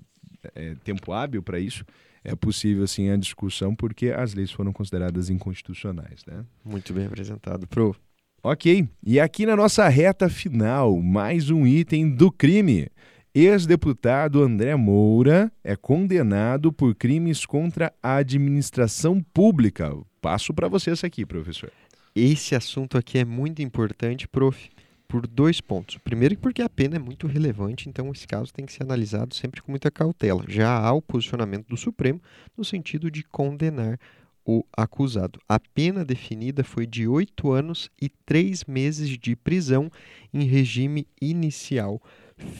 é, 0.55 0.75
tempo 0.83 1.11
hábil 1.11 1.41
para 1.41 1.59
isso, 1.59 1.85
é 2.23 2.35
possível 2.35 2.85
sim 2.87 3.09
a 3.09 3.17
discussão 3.17 3.75
porque 3.75 4.09
as 4.09 4.33
leis 4.33 4.51
foram 4.51 4.71
consideradas 4.71 5.29
inconstitucionais, 5.29 6.23
né? 6.27 6.45
Muito 6.63 6.93
bem 6.93 7.05
apresentado, 7.05 7.67
pro. 7.67 7.95
Ok, 8.43 8.87
e 9.05 9.19
aqui 9.19 9.45
na 9.45 9.55
nossa 9.55 9.87
reta 9.87 10.27
final, 10.27 10.99
mais 10.99 11.51
um 11.51 11.65
item 11.65 12.09
do 12.09 12.31
crime. 12.31 12.87
Ex-deputado 13.33 14.43
André 14.43 14.75
Moura 14.75 15.49
é 15.63 15.73
condenado 15.77 16.73
por 16.73 16.93
crimes 16.93 17.45
contra 17.45 17.93
a 18.03 18.17
administração 18.17 19.23
pública. 19.33 19.89
Passo 20.19 20.53
para 20.53 20.67
você 20.67 20.91
essa 20.91 21.07
aqui, 21.07 21.25
professor. 21.25 21.71
Esse 22.13 22.55
assunto 22.55 22.97
aqui 22.97 23.19
é 23.19 23.23
muito 23.23 23.61
importante, 23.61 24.27
prof, 24.27 24.69
por 25.07 25.25
dois 25.25 25.61
pontos. 25.61 25.97
Primeiro, 25.99 26.37
porque 26.39 26.61
a 26.61 26.67
pena 26.67 26.97
é 26.97 26.99
muito 26.99 27.25
relevante, 27.25 27.87
então 27.87 28.11
esse 28.11 28.27
caso 28.27 28.51
tem 28.51 28.65
que 28.65 28.73
ser 28.73 28.83
analisado 28.83 29.33
sempre 29.33 29.61
com 29.61 29.71
muita 29.71 29.89
cautela. 29.89 30.43
Já 30.49 30.77
há 30.77 30.91
o 30.91 31.01
posicionamento 31.01 31.67
do 31.67 31.77
Supremo 31.77 32.21
no 32.57 32.65
sentido 32.65 33.09
de 33.09 33.23
condenar 33.23 33.97
o 34.45 34.65
acusado. 34.75 35.39
A 35.47 35.57
pena 35.57 36.03
definida 36.03 36.65
foi 36.65 36.85
de 36.85 37.07
oito 37.07 37.51
anos 37.51 37.89
e 38.01 38.09
três 38.09 38.65
meses 38.65 39.17
de 39.17 39.37
prisão 39.37 39.89
em 40.33 40.43
regime 40.43 41.07
inicial 41.21 42.01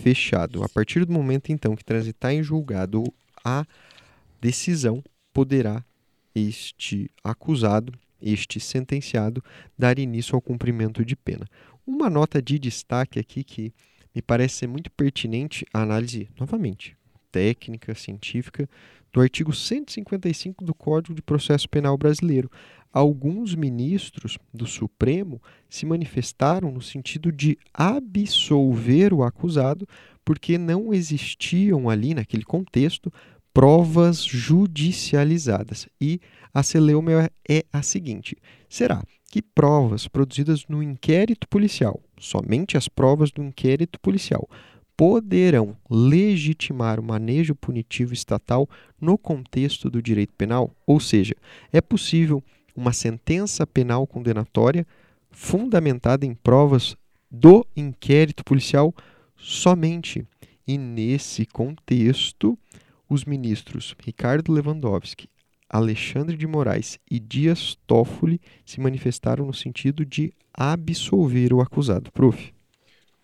fechado. 0.02 0.63
A 0.63 0.70
partir 0.70 1.06
do 1.06 1.13
momento 1.13 1.52
então 1.52 1.76
que 1.76 1.84
transitar 1.84 2.32
em 2.32 2.44
julgado 2.44 3.04
a 3.44 3.65
decisão, 4.39 5.04
poderá 5.34 5.84
este 6.34 7.10
acusado, 7.24 7.94
este 8.22 8.60
sentenciado, 8.60 9.44
dar 9.78 10.00
início 10.00 10.36
ao 10.36 10.41
cumprimento 10.41 11.04
de 11.04 11.15
pena. 11.15 11.46
Uma 11.86 12.10
nota 12.10 12.41
de 12.41 12.60
destaque 12.60 13.20
aqui 13.20 13.44
que 13.44 13.74
me 14.13 14.22
parece 14.22 14.56
ser 14.56 14.67
muito 14.67 14.91
pertinente 14.91 15.65
a 15.74 15.82
análise, 15.82 16.30
novamente, 16.39 16.96
técnica, 17.32 17.96
científica, 17.96 18.70
do 19.12 19.22
artigo 19.22 19.54
155 19.54 20.63
do 20.63 20.74
Código 20.74 21.13
de 21.13 21.22
Processo 21.22 21.67
Penal 21.67 21.98
Brasileiro, 21.98 22.50
alguns 22.91 23.56
ministros 23.56 24.38
do 24.54 24.67
Supremo 24.67 25.41
se 25.69 25.86
manifestaram 25.86 26.71
no 26.71 26.82
sentido 26.82 27.32
de 27.32 27.58
absolver 27.73 29.13
o 29.13 29.23
acusado, 29.23 29.88
porque 30.23 30.58
não 30.58 30.93
existiam 30.93 31.89
ali, 31.89 32.13
naquele 32.13 32.43
contexto, 32.43 33.12
provas 33.54 34.23
judicializadas. 34.23 35.88
E 35.99 36.19
a 36.54 36.63
celeuma 36.63 37.30
é 37.47 37.63
a 37.71 37.82
seguinte: 37.82 38.36
será 38.69 39.04
que 39.30 39.41
provas 39.41 40.08
produzidas 40.08 40.65
no 40.67 40.84
inquérito 40.84 41.47
policial, 41.47 42.01
somente 42.19 42.77
as 42.77 42.88
provas 42.88 43.32
do 43.32 43.41
inquérito 43.41 43.99
policial, 43.99 44.47
poderão 44.97 45.75
legitimar 45.89 46.99
o 46.99 47.04
manejo 47.04 47.56
punitivo 47.56 48.13
estatal 48.13 48.69
no 48.99 49.17
contexto 49.17 49.89
do 49.89 50.01
direito 50.01 50.34
penal? 50.38 50.75
Ou 50.86 50.99
seja, 50.99 51.34
é 51.71 51.82
possível 51.82 52.43
uma 52.76 52.94
sentença 52.94 53.66
penal 53.66 54.06
condenatória 54.08 54.86
fundamentada 55.30 56.26
em 56.26 56.34
provas 56.34 56.96
do 57.30 57.66
inquérito 57.76 58.44
policial 58.44 58.94
somente. 59.38 60.26
E 60.68 60.78
nesse 60.78 61.46
contexto, 61.46 62.58
os 63.10 63.26
ministros 63.26 63.96
Ricardo 64.04 64.52
Lewandowski, 64.52 65.28
Alexandre 65.70 66.36
de 66.36 66.46
Moraes 66.46 67.00
e 67.10 67.20
Dias 67.20 67.78
Toffoli 67.88 68.42
se 68.66 68.80
manifestaram 68.80 69.46
no 69.46 69.54
sentido 69.54 70.06
de 70.06 70.34
absolver 70.54 71.54
o 71.54 71.62
acusado. 71.62 72.12
Prof. 72.12 72.54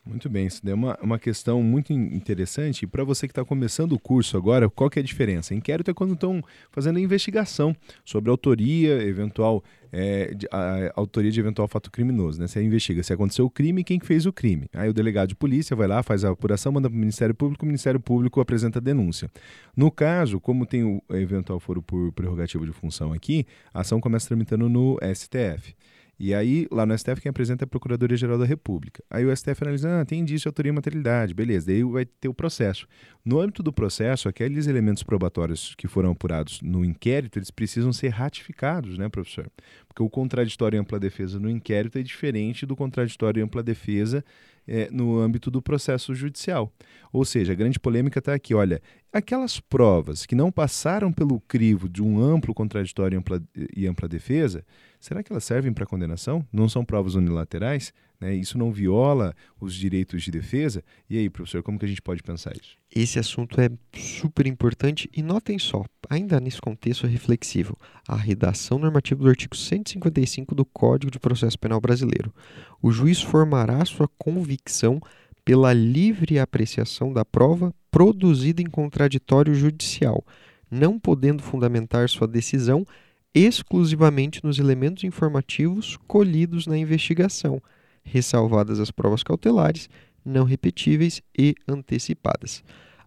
Muito 0.08 0.30
bem, 0.30 0.48
isso 0.48 0.62
é 0.66 0.74
uma, 0.74 0.98
uma 1.02 1.20
questão 1.20 1.62
muito 1.62 1.92
interessante. 1.92 2.84
E 2.84 2.88
para 2.88 3.04
você 3.04 3.28
que 3.28 3.32
está 3.32 3.44
começando 3.44 3.92
o 3.92 4.00
curso 4.00 4.38
agora, 4.38 4.70
qual 4.70 4.90
que 4.90 4.98
é 4.98 5.02
a 5.02 5.06
diferença? 5.06 5.54
Inquérito 5.54 5.92
é 5.92 5.94
quando 5.94 6.14
estão 6.14 6.42
fazendo 6.72 6.98
a 6.98 7.02
investigação 7.02 7.76
sobre 8.06 8.30
a 8.30 8.34
autoria, 8.34 9.04
eventual 9.04 9.64
é, 9.92 10.34
a, 10.50 10.58
a, 10.58 10.92
autoria 10.96 11.30
de 11.30 11.40
eventual 11.40 11.68
fato 11.68 11.92
criminoso. 11.92 12.40
Né? 12.40 12.48
Você 12.48 12.64
investiga 12.64 13.04
se 13.04 13.12
aconteceu 13.12 13.46
o 13.46 13.50
crime 13.50 13.84
quem 13.84 14.00
fez 14.00 14.26
o 14.26 14.32
crime. 14.32 14.68
Aí 14.74 14.90
o 14.90 14.94
delegado 14.94 15.30
de 15.30 15.36
polícia 15.36 15.76
vai 15.76 15.88
lá, 15.88 16.02
faz 16.02 16.24
a 16.24 16.30
apuração, 16.30 16.72
manda 16.72 16.90
para 16.90 16.96
o 16.96 17.00
Ministério 17.00 17.36
Público, 17.36 17.66
o 17.66 17.68
Ministério 17.68 18.00
Público 18.00 18.40
apresenta 18.40 18.80
a 18.80 18.82
denúncia. 18.82 19.30
No 19.76 19.92
caso, 19.92 20.40
como 20.40 20.66
tem 20.66 20.84
o 20.84 21.02
eventual 21.12 21.60
foro 21.60 21.82
por 21.82 22.14
prerrogativa 22.14 22.66
de 22.66 22.72
função 22.72 23.12
aqui, 23.12 23.46
a 23.74 23.82
ação 23.82 24.00
começa 24.00 24.28
tramitando 24.28 24.70
no 24.70 24.98
STF. 25.14 25.76
E 26.20 26.34
aí, 26.34 26.68
lá 26.72 26.86
no 26.86 26.98
STF, 26.98 27.22
quem 27.22 27.30
apresenta 27.30 27.64
é 27.64 27.66
a 27.66 27.68
Procuradoria-Geral 27.68 28.40
da 28.40 28.46
República. 28.46 29.04
Aí 29.10 29.24
o 29.24 29.36
STF 29.36 29.62
analisa, 29.62 30.02
ah, 30.02 30.06
tem 30.06 30.20
indício, 30.20 30.50
autoria 30.50 30.72
e 30.72 30.74
materialidade, 30.74 31.34
beleza. 31.34 31.68
Daí 31.68 31.84
vai 31.84 32.06
ter 32.06 32.28
o 32.28 32.34
processo. 32.34 32.88
No 33.24 33.40
âmbito 33.40 33.62
do 33.62 33.72
processo, 33.72 34.28
aqueles 34.28 34.66
elementos 34.66 35.04
probatórios 35.04 35.76
que 35.76 35.88
foram 35.88 36.12
apurados 36.12 36.60
no 36.62 36.84
inquérito, 36.84 37.38
eles 37.38 37.52
precisam 37.52 37.94
ser 37.94 38.10
ratificados, 38.10 38.98
né, 38.98 39.08
professor? 39.10 39.52
Porque 39.88 40.02
o 40.02 40.10
contraditório 40.10 40.78
e 40.78 40.80
ampla 40.80 41.00
defesa 41.00 41.40
no 41.40 41.50
inquérito 41.50 42.00
é 42.00 42.02
diferente 42.02 42.66
do 42.66 42.76
contraditório 42.76 43.40
e 43.40 43.44
ampla 43.44 43.62
defesa 43.62 44.26
é, 44.68 44.90
no 44.92 45.20
âmbito 45.20 45.50
do 45.50 45.62
processo 45.62 46.14
judicial. 46.14 46.72
Ou 47.12 47.24
seja, 47.24 47.54
a 47.54 47.56
grande 47.56 47.80
polêmica 47.80 48.20
está 48.20 48.34
aqui. 48.34 48.54
Olha, 48.54 48.82
aquelas 49.12 49.60
provas 49.60 50.26
que 50.26 50.36
não 50.36 50.52
passaram 50.52 51.12
pelo 51.12 51.40
crivo 51.42 51.88
de 51.88 52.04
um 52.04 52.22
amplo 52.22 52.54
contraditório 52.54 53.16
e 53.16 53.18
ampla, 53.18 53.44
e 53.76 53.88
ampla 53.88 54.08
defesa, 54.08 54.66
será 55.00 55.24
que 55.24 55.32
elas 55.32 55.44
servem 55.44 55.74
para 55.74 55.86
condenação? 55.86 56.46
Não 56.52 56.68
são 56.68 56.84
provas 56.84 57.16
unilaterais? 57.16 57.94
Né? 58.20 58.36
Isso 58.36 58.58
não 58.58 58.72
viola 58.72 59.34
os 59.60 59.76
direitos 59.76 60.24
de 60.24 60.32
defesa? 60.32 60.84
E 61.10 61.18
aí, 61.18 61.30
professor, 61.30 61.62
como 61.62 61.78
que 61.78 61.86
a 61.86 61.88
gente 61.88 62.02
pode 62.02 62.24
pensar 62.24 62.54
isso? 62.56 62.76
Esse 62.94 63.20
assunto 63.20 63.60
é 63.62 63.70
super 63.94 64.48
importante 64.48 65.10
e 65.16 65.22
notem 65.22 65.60
só, 65.60 65.86
ainda 66.10 66.40
nesse 66.40 66.60
contexto 66.60 67.06
reflexivo, 67.06 67.78
a 68.08 68.16
redação 68.16 68.80
normativa 68.80 69.22
do 69.22 69.30
artigo 69.30 69.56
155 69.56 70.56
do 70.56 70.66
Código 70.66 71.12
de 71.12 71.20
Processo 71.20 71.60
Penal 71.60 71.80
Brasileiro. 71.80 72.34
O 72.82 72.92
juiz 72.92 73.22
formará 73.22 73.84
sua 73.86 74.08
convicção 74.18 75.00
pela 75.46 75.72
livre 75.72 76.40
apreciação 76.40 77.14
da 77.14 77.24
prova 77.24 77.74
produzida 77.90 78.62
em 78.62 78.66
contraditório 78.66 79.54
judicial, 79.54 80.26
não 80.70 81.00
podendo 81.00 81.42
fundamentar 81.42 82.10
sua 82.10 82.28
decisão 82.28 82.86
exclusivamente 83.34 84.44
nos 84.44 84.60
elementos 84.60 85.04
informativos 85.04 85.98
colhidos 86.08 86.66
na 86.66 86.78
investigação, 86.78 87.62
ressalvadas 88.10 88.80
as 88.80 88.92
provas 88.92 89.24
cautelares, 89.24 89.90
não 90.24 90.44
repetíveis 90.44 91.22
e 91.38 91.56
antecipadas. 91.68 92.64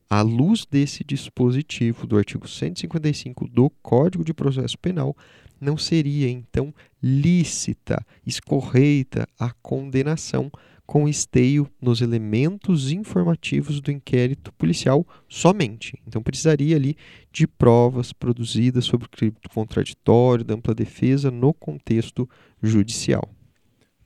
À 0.08 0.22
luz 0.22 0.66
desse 0.68 1.04
dispositivo 1.04 2.06
do 2.06 2.16
artigo 2.16 2.48
155 2.48 3.46
do 3.46 3.70
Código 3.82 4.24
de 4.24 4.34
Processo 4.34 4.76
Penal, 4.78 5.16
não 5.60 5.76
seria 5.76 6.28
então 6.28 6.74
lícita, 7.02 8.04
escorreita 8.26 9.28
a 9.38 9.52
condenação 9.62 10.50
com 10.90 11.08
esteio 11.08 11.70
nos 11.80 12.00
elementos 12.00 12.90
informativos 12.90 13.80
do 13.80 13.92
inquérito 13.92 14.52
policial 14.54 15.06
somente. 15.28 15.96
Então 16.04 16.20
precisaria 16.20 16.74
ali 16.74 16.96
de 17.30 17.46
provas 17.46 18.12
produzidas 18.12 18.86
sobre 18.86 19.06
o 19.06 19.48
contraditório, 19.54 20.44
da 20.44 20.54
ampla 20.54 20.74
defesa 20.74 21.30
no 21.30 21.54
contexto 21.54 22.28
judicial. 22.60 23.30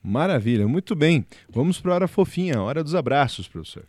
Maravilha, 0.05 0.67
muito 0.67 0.95
bem. 0.95 1.25
Vamos 1.49 1.81
para 1.81 1.91
a 1.91 1.95
hora 1.95 2.07
fofinha, 2.07 2.57
a 2.57 2.61
hora 2.61 2.83
dos 2.83 2.93
abraços, 2.93 3.47
professor. 3.47 3.87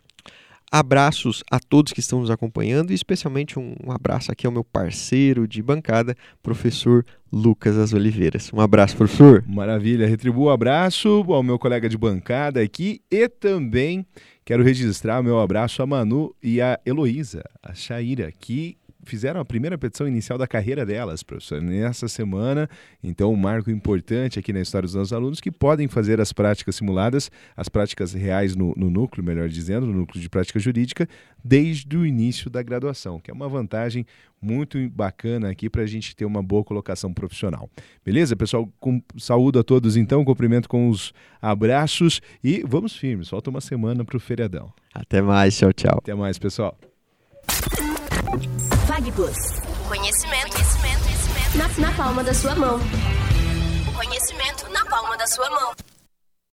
Abraços 0.71 1.43
a 1.49 1.59
todos 1.59 1.93
que 1.93 1.99
estão 1.99 2.19
nos 2.19 2.31
acompanhando 2.31 2.89
e 2.89 2.95
especialmente 2.95 3.59
um, 3.59 3.75
abraço 3.89 4.31
aqui 4.31 4.47
ao 4.47 4.51
meu 4.51 4.63
parceiro 4.63 5.47
de 5.47 5.61
bancada, 5.61 6.15
professor 6.41 7.05
Lucas 7.31 7.77
As 7.77 7.93
Oliveiras. 7.93 8.51
Um 8.51 8.59
abraço, 8.59 8.97
professor. 8.97 9.43
Maravilha, 9.47 10.07
retribuo 10.07 10.45
o 10.45 10.47
um 10.47 10.49
abraço 10.49 11.23
ao 11.29 11.43
meu 11.43 11.59
colega 11.59 11.87
de 11.87 11.97
bancada 11.97 12.61
aqui 12.63 12.99
e 13.11 13.29
também 13.29 14.03
quero 14.43 14.63
registrar 14.63 15.21
meu 15.21 15.39
abraço 15.39 15.83
a 15.83 15.85
Manu 15.85 16.35
e 16.41 16.59
a 16.59 16.79
Heloísa, 16.83 17.43
a 17.61 17.75
Shaira, 17.75 18.31
que 18.31 18.75
fizeram 19.07 19.39
a 19.39 19.45
primeira 19.45 19.77
petição 19.77 20.07
inicial 20.07 20.37
da 20.37 20.45
carreira 20.45 20.85
delas, 20.85 21.23
professor, 21.23 21.61
nessa 21.61 22.07
semana. 22.07 22.69
Então, 23.03 23.31
um 23.31 23.35
marco 23.35 23.71
importante 23.71 24.37
aqui 24.37 24.53
na 24.53 24.61
história 24.61 24.85
dos 24.85 24.95
nossos 24.95 25.13
alunos 25.13 25.39
que 25.39 25.51
podem 25.51 25.87
fazer 25.87 26.21
as 26.21 26.33
práticas 26.33 26.75
simuladas, 26.75 27.31
as 27.55 27.69
práticas 27.69 28.13
reais 28.13 28.55
no, 28.55 28.73
no 28.77 28.89
núcleo, 28.89 29.23
melhor 29.23 29.49
dizendo, 29.49 29.87
no 29.87 29.93
núcleo 29.93 30.21
de 30.21 30.29
prática 30.29 30.59
jurídica, 30.59 31.07
desde 31.43 31.97
o 31.97 32.05
início 32.05 32.49
da 32.49 32.61
graduação, 32.61 33.19
que 33.19 33.31
é 33.31 33.33
uma 33.33 33.47
vantagem 33.47 34.05
muito 34.41 34.77
bacana 34.89 35.49
aqui 35.49 35.69
para 35.69 35.81
a 35.81 35.87
gente 35.87 36.15
ter 36.15 36.25
uma 36.25 36.43
boa 36.43 36.63
colocação 36.63 37.13
profissional. 37.13 37.69
Beleza, 38.05 38.35
pessoal? 38.35 38.69
Com, 38.79 39.01
saúdo 39.17 39.59
a 39.59 39.63
todos 39.63 39.97
então, 39.97 40.23
cumprimento 40.23 40.69
com 40.69 40.89
os 40.89 41.13
abraços 41.41 42.21
e 42.43 42.63
vamos 42.67 42.95
firmes. 42.95 43.29
Falta 43.29 43.49
uma 43.49 43.61
semana 43.61 44.05
para 44.05 44.17
o 44.17 44.19
feriadão. 44.19 44.71
Até 44.93 45.21
mais, 45.21 45.57
tchau, 45.57 45.73
tchau. 45.73 45.97
Até 45.97 46.13
mais, 46.13 46.37
pessoal. 46.37 46.77
PagPlus. 48.87 49.37
Conhecimento, 49.87 50.51
conhecimento, 50.51 51.03
conhecimento 51.03 51.57
na, 51.57 51.87
na 51.87 51.95
palma 51.95 52.23
da 52.23 52.33
sua 52.33 52.55
mão. 52.55 52.79
O 53.87 53.93
conhecimento 53.93 54.69
na 54.69 54.85
palma 54.85 55.17
da 55.17 55.27
sua 55.27 55.49
mão. 55.49 55.73